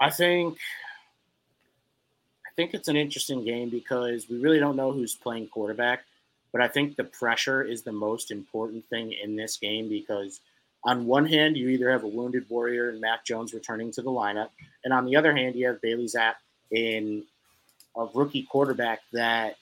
[0.00, 0.58] I think
[2.46, 6.04] I think it's an interesting game because we really don't know who's playing quarterback,
[6.52, 10.40] but I think the pressure is the most important thing in this game because
[10.84, 14.10] on one hand, you either have a wounded warrior and Mac Jones returning to the
[14.10, 14.48] lineup,
[14.84, 16.34] and on the other hand, you have Bailey Zappe
[16.70, 17.24] in
[17.96, 19.56] a rookie quarterback that,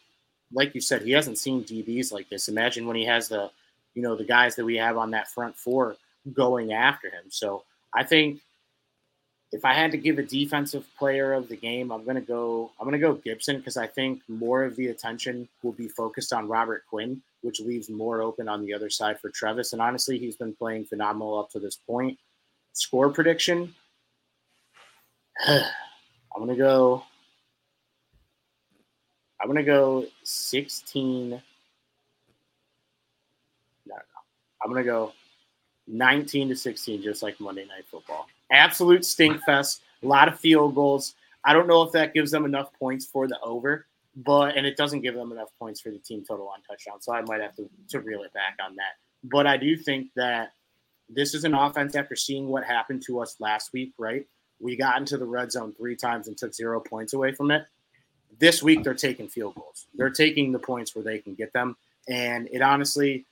[0.52, 2.48] like you said, he hasn't seen DBs like this.
[2.48, 3.50] Imagine when he has the,
[3.94, 5.96] you know, the guys that we have on that front four
[6.32, 7.24] going after him.
[7.30, 7.64] So
[7.94, 8.40] I think
[9.52, 12.70] if I had to give a defensive player of the game, I'm gonna go.
[12.78, 16.48] I'm gonna go Gipson because I think more of the attention will be focused on
[16.48, 19.72] Robert Quinn, which leaves more open on the other side for Trevis.
[19.72, 22.18] And honestly, he's been playing phenomenal up to this point.
[22.72, 23.74] Score prediction.
[25.46, 25.64] I'm
[26.38, 27.04] gonna go.
[29.40, 31.30] I'm gonna go 16.
[31.30, 31.36] No,
[33.86, 33.96] no.
[34.62, 35.12] I'm gonna go
[35.86, 38.26] 19 to 16, just like Monday Night Football.
[38.50, 39.82] Absolute stink fest.
[40.02, 41.14] A lot of field goals.
[41.44, 43.86] I don't know if that gives them enough points for the over,
[44.24, 47.00] but and it doesn't give them enough points for the team total on touchdown.
[47.00, 48.96] So I might have to, to reel it back on that.
[49.24, 50.52] But I do think that
[51.08, 54.26] this is an offense after seeing what happened to us last week, right?
[54.60, 57.66] We got into the red zone three times and took zero points away from it.
[58.38, 59.86] This week they're taking field goals.
[59.94, 61.76] They're taking the points where they can get them.
[62.08, 63.24] And it honestly,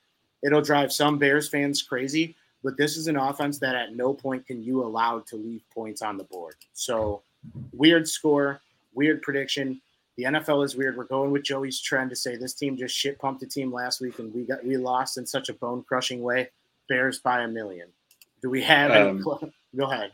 [0.43, 2.35] it'll drive some Bears fans crazy
[2.67, 6.03] but this is an offense that at no point can you allow to leave points
[6.03, 6.57] on the board.
[6.73, 7.23] So
[7.73, 8.61] weird score,
[8.93, 9.81] weird prediction.
[10.17, 10.97] The NFL is weird.
[10.97, 14.01] We're going with Joey's trend to say this team just shit pumped the team last
[14.01, 16.49] week and we got we lost in such a bone crushing way.
[16.89, 17.89] Bears by a million.
[18.41, 18.93] Do we have?
[18.93, 20.13] Um, any, go ahead.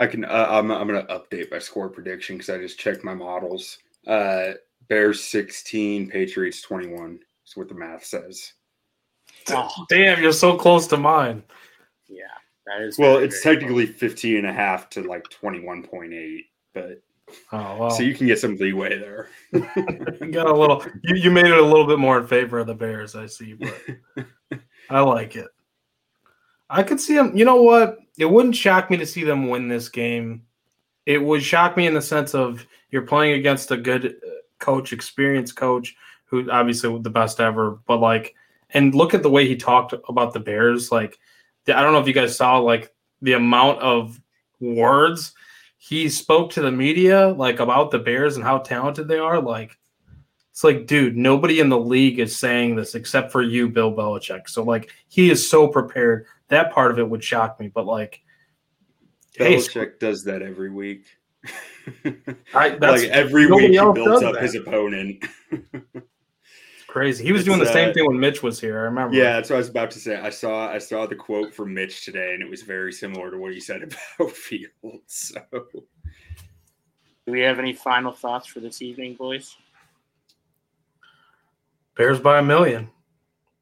[0.00, 0.24] I can.
[0.24, 0.70] Uh, I'm.
[0.70, 3.78] I'm going to update my score prediction because I just checked my models.
[4.06, 4.52] Uh,
[4.88, 7.18] Bears 16, Patriots 21.
[7.46, 8.52] Is what the math says.
[9.50, 9.70] Oh.
[9.88, 11.42] Damn, you're so close to mine.
[12.08, 12.24] Yeah,
[12.66, 12.98] that is.
[12.98, 16.44] Well, it's technically 15 and a half to like 21.8,
[16.74, 17.02] but
[17.52, 17.90] oh, well.
[17.90, 19.28] so you can get some leeway there.
[19.52, 20.84] you got a little.
[21.02, 23.54] You, you made it a little bit more in favor of the Bears, I see,
[23.54, 23.74] but
[24.90, 25.48] I like it.
[26.70, 27.36] I could see them.
[27.36, 27.98] You know what?
[28.18, 30.42] It wouldn't shock me to see them win this game.
[31.06, 34.92] It would shock me in the sense of you're playing against a good uh, coach,
[34.92, 35.94] experienced coach,
[36.26, 38.34] who obviously the best ever, but like
[38.70, 40.90] and look at the way he talked about the Bears.
[40.90, 41.18] Like,
[41.68, 44.20] I don't know if you guys saw like the amount of
[44.60, 45.34] words
[45.82, 49.40] he spoke to the media like about the Bears and how talented they are.
[49.40, 49.76] Like,
[50.52, 54.48] it's like, dude, nobody in the league is saying this except for you, Bill Belichick.
[54.48, 56.26] So like, he is so prepared.
[56.46, 58.20] That part of it would shock me, but like,
[59.36, 61.04] Belichick hey, does that every week.
[62.54, 64.42] I, like every week he builds up that.
[64.42, 65.24] his opponent.
[66.92, 67.24] Crazy.
[67.24, 68.78] He was it's, doing the same uh, thing when Mitch was here.
[68.78, 69.16] I remember.
[69.16, 70.16] Yeah, that's what I was about to say.
[70.16, 73.38] I saw I saw the quote from Mitch today, and it was very similar to
[73.38, 73.82] what he said
[74.18, 74.70] about Fields.
[75.08, 75.40] So,
[75.72, 79.56] do we have any final thoughts for this evening, boys?
[81.96, 82.90] Bears by a million.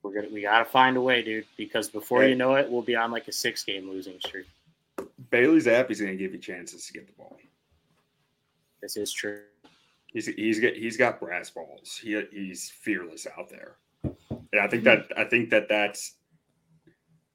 [0.02, 2.96] We're gonna we gotta find a way, dude, because before you know it, we'll be
[2.96, 4.48] on like a six game losing streak.
[5.30, 7.38] Bailey Zappe is gonna give you chances to get the ball.
[8.82, 9.42] This is true.
[10.12, 11.98] He's he's got he's got brass balls.
[12.02, 15.08] He he's fearless out there, and I think mm-hmm.
[15.08, 16.16] that I think that that's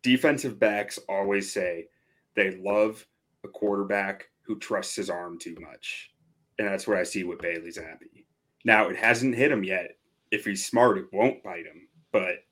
[0.03, 1.88] defensive backs always say
[2.36, 3.05] they love
[3.43, 6.11] a quarterback who trusts his arm too much,
[6.59, 8.26] and that's what I see with Bailey Zappe.
[8.65, 9.97] Now it hasn't hit him yet.
[10.32, 12.43] If he's smart, it won't bite him, but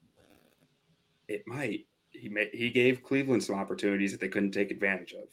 [1.27, 1.87] it might.
[2.11, 5.27] He may, he gave Cleveland some opportunities that they couldn't take advantage of.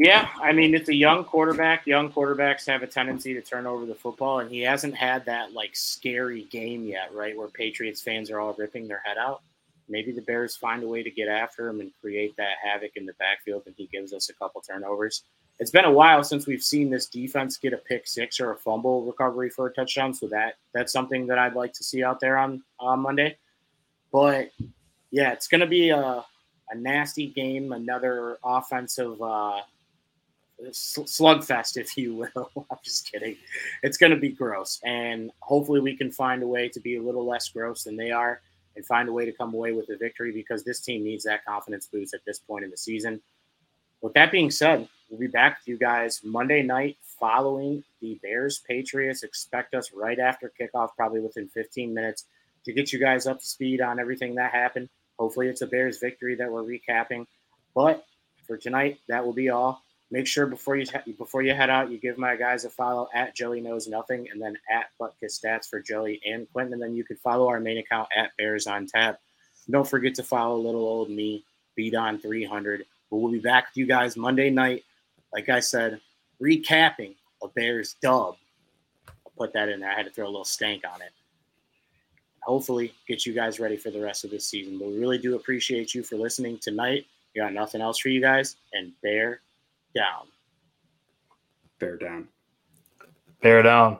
[0.00, 1.86] Yeah, I mean it's a young quarterback.
[1.86, 5.52] Young quarterbacks have a tendency to turn over the football, and he hasn't had that
[5.52, 7.36] like scary game yet, right?
[7.36, 9.42] Where Patriots fans are all ripping their head out.
[9.90, 13.04] Maybe the Bears find a way to get after him and create that havoc in
[13.04, 15.24] the backfield, and he gives us a couple turnovers.
[15.58, 18.56] It's been a while since we've seen this defense get a pick six or a
[18.56, 22.20] fumble recovery for a touchdown, so that that's something that I'd like to see out
[22.20, 23.36] there on on Monday.
[24.10, 24.50] But
[25.10, 26.24] yeah, it's going to be a
[26.70, 29.20] a nasty game, another offensive.
[29.20, 29.60] Uh,
[30.68, 32.50] slugfest, if you will.
[32.70, 33.36] I'm just kidding.
[33.82, 37.02] It's going to be gross, and hopefully we can find a way to be a
[37.02, 38.40] little less gross than they are,
[38.76, 41.44] and find a way to come away with a victory because this team needs that
[41.44, 43.20] confidence boost at this point in the season.
[44.00, 48.62] With that being said, we'll be back with you guys Monday night following the Bears
[48.66, 49.22] Patriots.
[49.22, 52.24] Expect us right after kickoff, probably within 15 minutes,
[52.64, 54.88] to get you guys up to speed on everything that happened.
[55.18, 57.26] Hopefully, it's a Bears victory that we're recapping.
[57.74, 58.06] But
[58.46, 60.86] for tonight, that will be all make sure before you
[61.18, 64.40] before you head out, you give my guys a follow at Joey Knows Nothing, and
[64.40, 67.78] then at Butkus Stats for Joey and Quentin, and then you can follow our main
[67.78, 69.20] account at Bears on Tap.
[69.70, 71.44] Don't forget to follow little old me,
[71.76, 72.84] Beat on 300.
[73.10, 74.84] But we'll be back with you guys Monday night.
[75.32, 76.00] Like I said,
[76.42, 78.36] recapping a Bears dub.
[79.08, 79.90] I'll put that in there.
[79.90, 81.12] I had to throw a little stank on it.
[82.42, 84.78] hopefully get you guys ready for the rest of this season.
[84.78, 87.06] But we really do appreciate you for listening tonight.
[87.34, 89.40] We got nothing else for you guys, and bear
[89.94, 90.26] down.
[91.78, 92.28] Bear down.
[93.42, 93.98] Bear down.